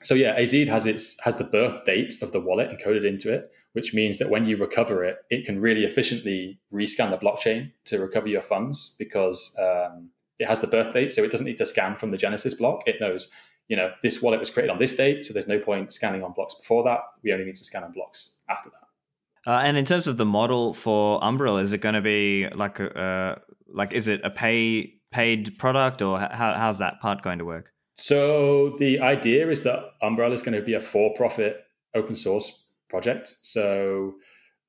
[0.03, 3.51] so yeah, aezeed has its has the birth date of the wallet encoded into it,
[3.75, 7.99] which means that when you recover it, it can really efficiently rescan the blockchain to
[7.99, 10.09] recover your funds because um,
[10.39, 11.11] it has the birth date.
[11.11, 12.83] So it doesn't need to scan from the Genesis block.
[12.87, 13.29] It knows,
[13.67, 15.25] you know, this wallet was created on this date.
[15.25, 17.01] So there's no point scanning on blocks before that.
[17.21, 19.51] We only need to scan on blocks after that.
[19.51, 22.79] Uh, and in terms of the model for Umbrel, is it going to be like
[22.79, 23.35] a, uh,
[23.67, 27.73] like is it a pay paid product or how, how's that part going to work?
[27.97, 31.61] So the idea is that Umbrel is going to be a for profit
[31.93, 32.64] open source
[32.95, 33.35] project.
[33.41, 34.15] So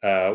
[0.02, 0.32] uh,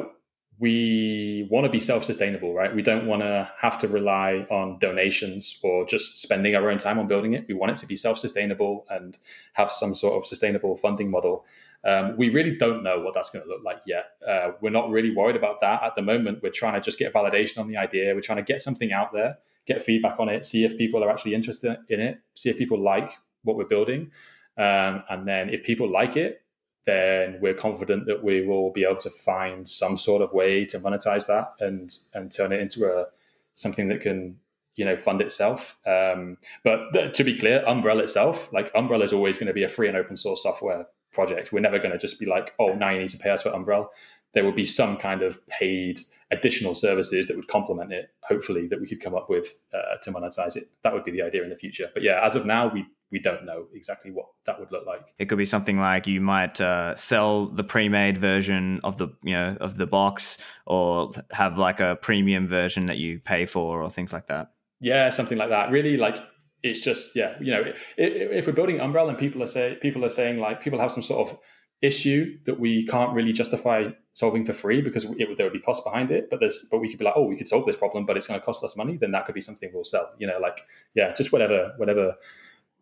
[0.60, 2.74] we want to be self-sustainable, right?
[2.74, 6.98] We don't want to have to rely on donations or just spending our own time
[7.00, 7.46] on building it.
[7.50, 9.18] We want it to be self-sustainable and
[9.54, 11.46] have some sort of sustainable funding model.
[11.84, 14.06] Um, we really don't know what that's going to look like yet.
[14.26, 16.40] Uh, we're not really worried about that at the moment.
[16.44, 18.14] We're trying to just get validation on the idea.
[18.16, 21.10] We're trying to get something out there, get feedback on it, see if people are
[21.10, 23.10] actually interested in it, see if people like
[23.44, 24.12] what we're building.
[24.58, 26.42] Um, and then if people like it,
[26.86, 30.80] then we're confident that we will be able to find some sort of way to
[30.80, 33.06] monetize that and and turn it into a
[33.54, 34.38] something that can
[34.76, 35.78] you know fund itself.
[35.86, 39.64] Um, but th- to be clear, Umbrel itself, like Umbrel, is always going to be
[39.64, 41.52] a free and open source software project.
[41.52, 43.50] We're never going to just be like, oh, now you need to pay us for
[43.50, 43.88] Umbrel.
[44.34, 46.00] There will be some kind of paid
[46.32, 48.12] additional services that would complement it.
[48.24, 50.64] Hopefully, that we could come up with uh, to monetize it.
[50.84, 51.90] That would be the idea in the future.
[51.94, 55.14] But yeah, as of now, we we don't know exactly what that would look like.
[55.20, 59.34] It could be something like you might uh, sell the pre-made version of the you
[59.34, 63.90] know of the box, or have like a premium version that you pay for, or
[63.90, 64.52] things like that.
[64.80, 65.72] Yeah, something like that.
[65.72, 66.18] Really, like
[66.64, 70.06] it's just yeah, you know, if, if we're building Umbrel and people are say people
[70.06, 71.38] are saying like people have some sort of
[71.82, 75.84] issue that we can't really justify solving for free because it, there would be costs
[75.84, 76.30] behind it.
[76.30, 78.28] But there's, but we could be like, oh, we could solve this problem, but it's
[78.28, 78.98] going to cost us money.
[78.98, 80.12] Then that could be something we'll sell.
[80.20, 80.62] You know, like
[80.94, 82.16] yeah, just whatever, whatever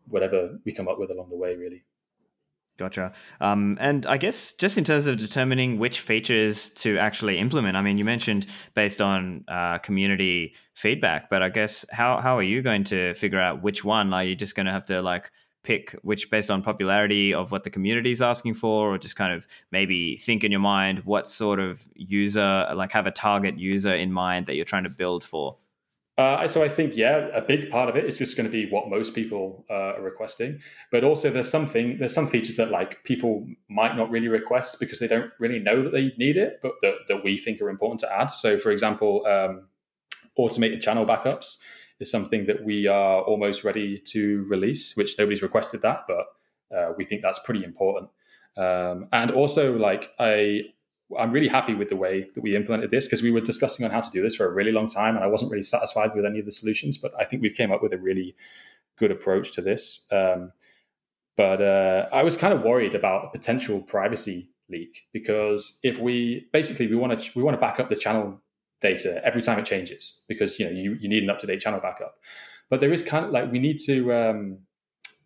[0.08, 1.84] whatever we come up with along the way, really.
[2.80, 3.12] Gotcha.
[3.42, 7.82] Um, and I guess just in terms of determining which features to actually implement, I
[7.82, 12.62] mean, you mentioned based on uh, community feedback, but I guess how how are you
[12.62, 14.14] going to figure out which one?
[14.14, 15.30] Are you just going to have to like
[15.62, 19.34] pick which based on popularity of what the community is asking for, or just kind
[19.34, 23.94] of maybe think in your mind what sort of user, like have a target user
[23.94, 25.58] in mind that you're trying to build for?
[26.20, 28.66] Uh, so I think yeah, a big part of it is just going to be
[28.74, 30.52] what most people uh, are requesting,
[30.92, 33.34] but also there's something there's some features that like people
[33.80, 36.96] might not really request because they don't really know that they need it, but that,
[37.08, 38.30] that we think are important to add.
[38.44, 39.54] So for example, um,
[40.36, 41.48] automated channel backups
[42.00, 46.26] is something that we are almost ready to release, which nobody's requested that, but
[46.78, 48.08] Uh, we think that's pretty important.
[48.66, 50.36] Um, and also, like I,
[51.18, 53.92] I'm really happy with the way that we implemented this because we were discussing on
[53.92, 56.26] how to do this for a really long time, and I wasn't really satisfied with
[56.26, 56.98] any of the solutions.
[56.98, 58.36] But I think we've came up with a really
[58.98, 60.08] good approach to this.
[60.12, 60.52] Um,
[61.36, 66.48] but uh, I was kind of worried about a potential privacy leak because if we
[66.54, 68.40] basically we want to we want to back up the channel
[68.82, 71.60] data every time it changes because you know you, you need an up to date
[71.60, 72.16] channel backup.
[72.70, 74.60] But there is kind of like we need to um,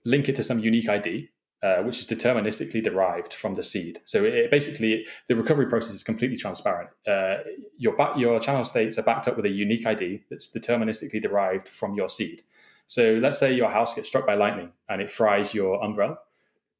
[0.05, 1.29] link it to some unique ID
[1.63, 4.01] uh, which is deterministically derived from the seed.
[4.03, 6.89] So it, basically, the recovery process is completely transparent.
[7.07, 7.37] Uh,
[7.77, 11.93] your your channel states are backed up with a unique ID that's deterministically derived from
[11.95, 12.43] your seed.
[12.87, 16.17] So let's say your house gets struck by lightning and it fries your Umbrel.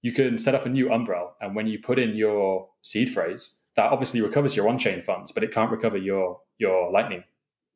[0.01, 3.61] You can set up a new Umbrel, and when you put in your seed phrase,
[3.77, 7.23] that obviously recovers your on-chain funds, but it can't recover your your lightning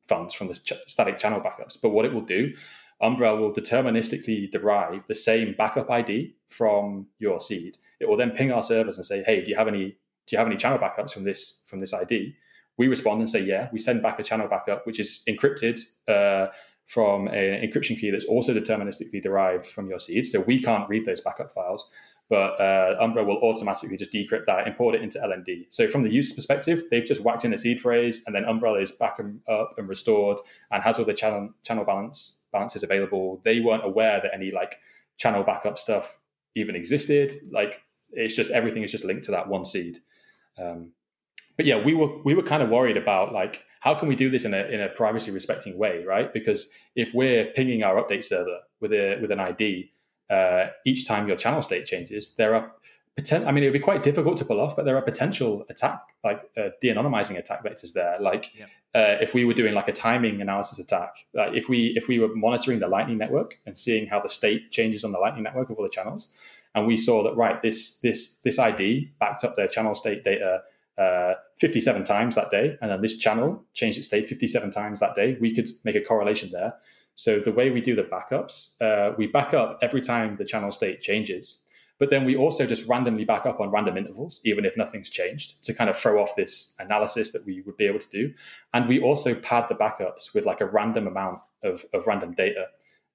[0.06, 1.78] funds from the ch- static channel backups.
[1.80, 2.52] But what it will do
[3.00, 7.78] Umbrel will deterministically derive the same backup ID from your seed.
[8.00, 9.96] It will then ping our servers and say, "Hey, do you have any
[10.26, 12.34] do you have any channel backups from this from this ID?"
[12.76, 16.48] We respond and say, "Yeah." We send back a channel backup which is encrypted uh,
[16.86, 20.26] from an encryption key that's also deterministically derived from your seed.
[20.26, 21.92] So we can't read those backup files,
[22.30, 25.66] but uh, Umbrel will automatically just decrypt that, import it into LND.
[25.68, 28.80] So from the user perspective, they've just whacked in a seed phrase, and then Umbrel
[28.80, 30.38] is back and up and restored,
[30.70, 33.40] and has all the channel channel balance balances available.
[33.44, 34.78] They weren't aware that any like
[35.16, 36.18] channel backup stuff
[36.54, 37.32] even existed.
[37.52, 39.98] Like it's just everything is just linked to that one seed.
[40.58, 40.92] Um,
[41.56, 44.30] but yeah, we were we were kind of worried about like how can we do
[44.30, 46.32] this in a in a privacy respecting way, right?
[46.32, 49.90] Because if we're pinging our update server with a with an ID
[50.30, 52.72] uh, each time your channel state changes, there are
[53.32, 56.00] I mean, it would be quite difficult to pull off, but there are potential attack,
[56.22, 58.16] like uh, de-anonymizing attack vectors there.
[58.20, 58.66] Like yeah.
[58.94, 62.18] uh, if we were doing like a timing analysis attack, like if we if we
[62.18, 65.70] were monitoring the Lightning network and seeing how the state changes on the Lightning network
[65.70, 66.32] of all the channels,
[66.74, 70.62] and we saw that right, this this this ID backed up their channel state data
[70.98, 75.14] uh, 57 times that day, and then this channel changed its state 57 times that
[75.14, 76.74] day, we could make a correlation there.
[77.14, 80.72] So the way we do the backups, uh, we back up every time the channel
[80.72, 81.62] state changes
[81.98, 85.62] but then we also just randomly back up on random intervals, even if nothing's changed,
[85.64, 88.32] to kind of throw off this analysis that we would be able to do.
[88.72, 92.66] And we also pad the backups with like a random amount of, of random data.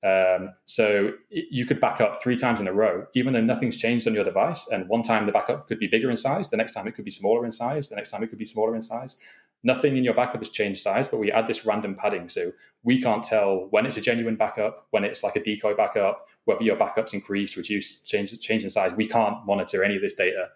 [0.03, 4.05] Um, so you could back up three times in a row, even though nothing's changed
[4.05, 4.67] on your device.
[4.67, 7.05] And one time the backup could be bigger in size, the next time it could
[7.05, 9.17] be smaller in size, the next time it could be smaller in size.
[9.63, 12.27] Nothing in your backup has changed size, but we add this random padding.
[12.27, 12.51] So
[12.83, 16.63] we can't tell when it's a genuine backup, when it's like a decoy backup, whether
[16.63, 18.93] your backups increase, reduce, change, change in size.
[18.93, 20.49] We can't monitor any of this data.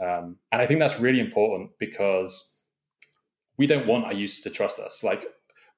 [0.00, 2.54] Um, and I think that's really important because
[3.56, 5.02] we don't want our users to trust us.
[5.02, 5.24] Like,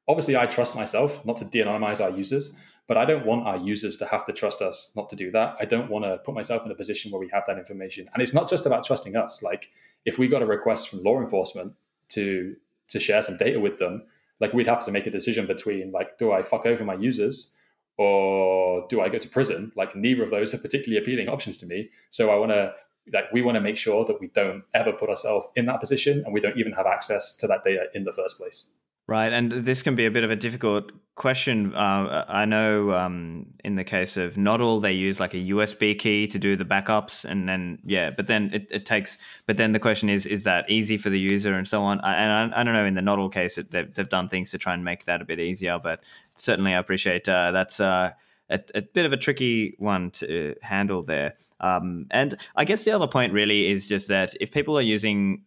[0.08, 2.54] obviously, I trust myself not to de anonymize our users,
[2.86, 5.56] but I don't want our users to have to trust us not to do that.
[5.61, 8.06] I don't want to put myself in a position where we have that information.
[8.12, 9.42] And it's not just about trusting us.
[9.42, 9.68] Like,
[10.04, 11.74] if we got a request from law enforcement
[12.11, 12.56] to
[12.88, 14.02] to share some data with them,
[14.40, 17.54] like we'd have to make a decision between like, do I fuck over my users
[18.01, 19.72] or do I go to prison?
[19.76, 21.90] Like neither of those are particularly appealing options to me.
[22.09, 22.72] So I want to
[23.12, 26.22] like we want to make sure that we don't ever put ourselves in that position
[26.24, 28.72] and we don't even have access to that data in the first place.
[29.07, 31.74] Right, and this can be a bit of a difficult question.
[31.74, 36.26] Uh, I know um, in the case of Nodl, they use like a USB key
[36.28, 39.18] to do the backups, and then yeah, but then it, it takes.
[39.46, 42.01] But then the question is, is that easy for the user and so on?
[42.01, 42.86] And I, I don't know.
[42.86, 45.24] In the Nodl case, it, they've, they've, done things to try and make that a
[45.24, 46.03] bit easier, but
[46.36, 48.12] certainly I appreciate uh, that's uh,
[48.48, 51.34] a, a, bit of a tricky one to handle there.
[51.61, 55.42] Um, and I guess the other point really is just that if people are using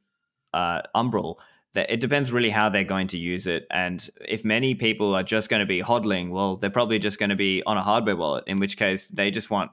[0.53, 1.39] uh, Umbrel
[1.75, 3.65] it depends really how they're going to use it.
[3.71, 7.31] And if many people are just going to be hodling, well, they're probably just going
[7.31, 9.71] to be on a hardware wallet, in which case they just want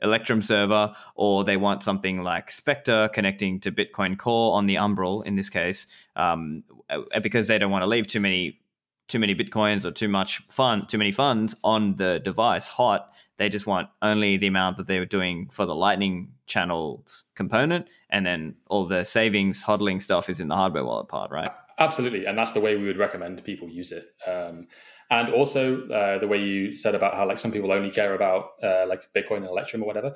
[0.00, 5.22] Electrum server or they want something like Specter connecting to Bitcoin Core on the Umbrel
[5.22, 8.60] in this case, um, uh, because they don't want to leave too many
[9.06, 13.48] too many bitcoins or too much fun too many funds on the device hot they
[13.48, 18.24] just want only the amount that they were doing for the lightning channels component and
[18.24, 21.50] then all the savings hodling stuff is in the hardware wallet part right?
[21.78, 24.06] Absolutely and that's the way we would recommend people use it.
[24.26, 24.66] Um,
[25.10, 28.50] and also uh, the way you said about how like some people only care about
[28.62, 30.14] uh, like bitcoin and electrum or whatever.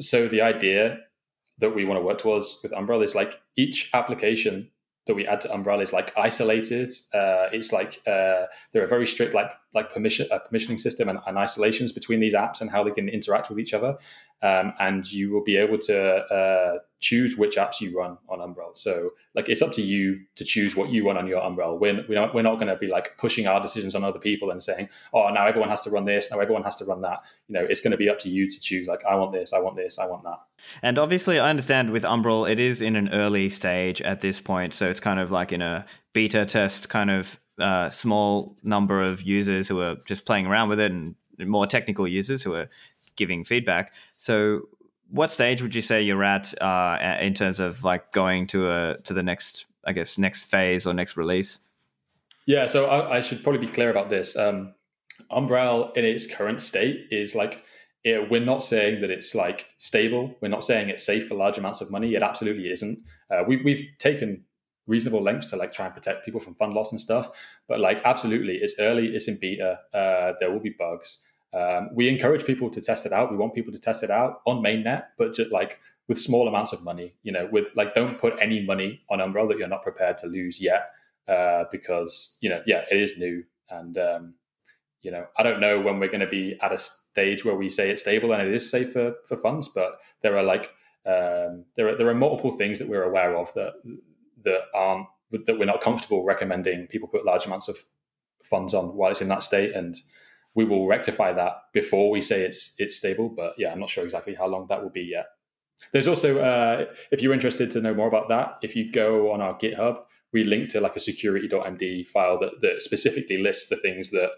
[0.00, 0.98] So the idea
[1.58, 4.70] that we want to work towards with Umbrel is like each application
[5.06, 6.90] that we add to Umbrel is like isolated.
[7.12, 11.18] Uh, it's like uh, there are very strict like like permission uh, permissioning system and,
[11.26, 13.96] and, isolations between these apps and how they can interact with each other.
[14.44, 18.76] Um, and you will be able to uh, choose which apps you run on Umbrel.
[18.76, 21.80] So like it's up to you to choose what you want on your Umbrel.
[21.80, 24.50] We're, we're not, we're not going to be like pushing our decisions on other people
[24.50, 27.22] and saying, oh, now everyone has to run this, now everyone has to run that.
[27.48, 29.54] You know, it's going to be up to you to choose like, I want this,
[29.54, 30.40] I want this, I want that.
[30.82, 34.74] And obviously, I understand with Umbrel, it is in an early stage at this point.
[34.74, 39.22] So it's kind of like in a beta test kind of uh, small number of
[39.22, 42.68] users who are just playing around with it and more technical users who are
[43.16, 43.92] giving feedback.
[44.16, 44.62] So,
[45.10, 48.98] what stage would you say you're at uh, in terms of like going to a
[49.04, 51.60] to the next, I guess, next phase or next release?
[52.46, 54.36] Yeah, so I, I should probably be clear about this.
[54.36, 54.74] Um,
[55.30, 57.62] Umbrel in its current state is like
[58.04, 60.34] it, we're not saying that it's like stable.
[60.40, 62.14] We're not saying it's safe for large amounts of money.
[62.14, 62.98] It absolutely isn't.
[63.30, 64.44] Uh, we've we've taken
[64.86, 67.30] reasonable lengths to like try and protect people from fund loss and stuff.
[67.66, 69.14] But like absolutely, it's early.
[69.14, 69.78] It's in beta.
[69.92, 71.26] Uh, there will be bugs.
[71.54, 73.30] Um, we encourage people to test it out.
[73.30, 75.78] We want people to test it out on mainnet, but just like
[76.08, 77.14] with small amounts of money.
[77.22, 80.26] You know, with like don't put any money on Umbrel that you're not prepared to
[80.26, 80.90] lose yet,
[81.28, 84.34] uh, because you know, yeah, it is new, and um,
[85.02, 87.68] you know, I don't know when we're going to be at a stage where we
[87.68, 90.70] say it's stable and it is safe for for funds, but there are like
[91.06, 93.74] um, there are there are multiple things that we're aware of that
[94.44, 95.06] that aren't
[95.46, 97.76] that we're not comfortable recommending people put large amounts of
[98.42, 99.96] funds on while it's in that state and
[100.54, 103.28] we will rectify that before we say it's it's stable.
[103.28, 105.26] But yeah, I'm not sure exactly how long that will be yet.
[105.92, 109.40] There's also, uh, if you're interested to know more about that, if you go on
[109.40, 114.10] our GitHub, we link to like a security.md file that, that specifically lists the things
[114.10, 114.30] that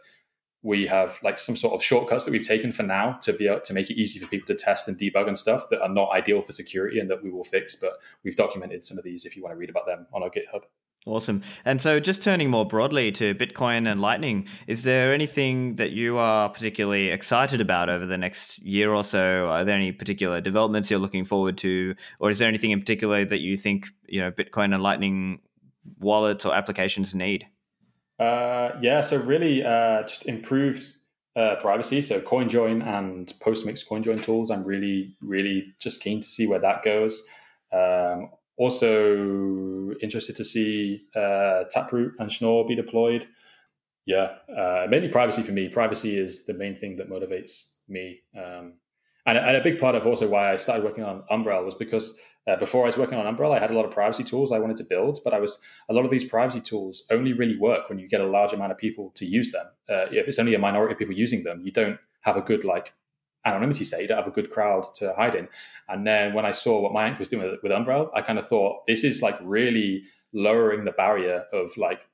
[0.63, 3.61] we have like some sort of shortcuts that we've taken for now to be able
[3.61, 6.11] to make it easy for people to test and debug and stuff that are not
[6.11, 7.77] ideal for security and that we will fix.
[7.77, 7.93] But
[8.25, 10.63] we've documented some of these if you want to read about them on our GitHub.
[11.07, 11.43] Awesome.
[11.65, 16.19] And so, just turning more broadly to Bitcoin and Lightning, is there anything that you
[16.19, 19.47] are particularly excited about over the next year or so?
[19.47, 23.25] Are there any particular developments you're looking forward to, or is there anything in particular
[23.25, 25.39] that you think you know Bitcoin and Lightning
[26.01, 27.47] wallets or applications need?
[28.19, 30.83] Uh, yeah, so really, uh, just improved
[31.37, 32.03] uh, privacy.
[32.03, 34.51] So CoinJoin and Postmix CoinJoin tools.
[34.51, 37.25] I'm really, really just keen to see where that goes.
[37.73, 43.29] Um, also interested to see uh, Taproot and Schnorr be deployed.
[44.07, 45.69] Yeah, uh, mainly privacy for me.
[45.69, 48.21] Privacy is the main thing that motivates me.
[48.37, 48.75] Um,
[49.27, 52.17] and, and, a big part of also why I started working on Umbrel was because
[52.47, 54.61] uh, before I was working on Umbrel, I had a lot of privacy tools I
[54.61, 57.89] wanted to build, but I was a lot of these privacy tools only really work
[57.89, 59.67] when you get a large amount of people to use them.
[59.89, 62.65] Uh, if it's only a minority of people using them, you don't have a good
[62.65, 62.93] like
[63.47, 64.03] anonymity set.
[64.03, 65.49] You don't have a good crowd to hide in.
[65.89, 68.39] And then when I saw what my Mayank was doing with, with Umbrel, I kind
[68.39, 72.09] of thought this is like really lowering the barrier of like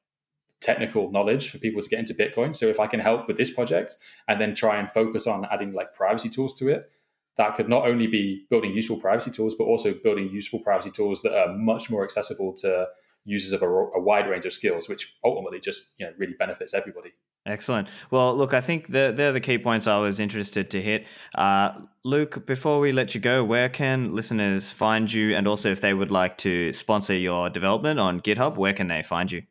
[0.61, 2.55] technical knowledge for people to get into Bitcoin.
[2.55, 3.97] So if I can help with this project
[4.28, 6.91] and then try and focus on adding like privacy tools to it,
[7.37, 11.22] that could not only be building useful privacy tools, but also building useful privacy tools
[11.22, 12.87] that are much more accessible to
[13.24, 16.74] users of a, a wide range of skills, which ultimately just you know really benefits
[16.74, 17.12] everybody.
[17.45, 17.88] Excellent.
[18.11, 21.07] Well, look, I think they're, they're the key points I was interested to hit.
[21.34, 21.72] Uh,
[22.05, 25.34] Luke, before we let you go, where can listeners find you?
[25.34, 29.03] And also, if they would like to sponsor your development on GitHub, where can they
[29.03, 29.43] find you?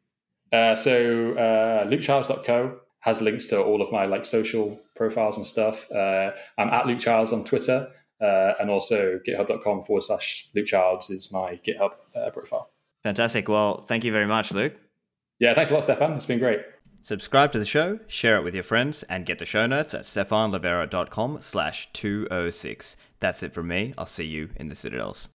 [0.54, 5.92] Uh, so, uh, lukechilds.co has links to all of my like social profiles and stuff.
[5.92, 11.10] Uh, I'm at Luke Childs on Twitter, uh, and also github.com forward slash Luke Childs
[11.10, 12.70] is my GitHub uh, profile.
[13.04, 13.50] Fantastic.
[13.50, 14.76] Well, thank you very much, Luke.
[15.39, 16.14] Yeah, thanks a lot, Stephan.
[16.14, 16.60] It's been great.
[17.04, 20.04] Subscribe to the show, share it with your friends, and get the show notes at
[20.04, 22.95] stephanlivera.com slash 206.
[23.20, 23.93] That's it from me.
[23.97, 25.28] I'll see you in the Citadels.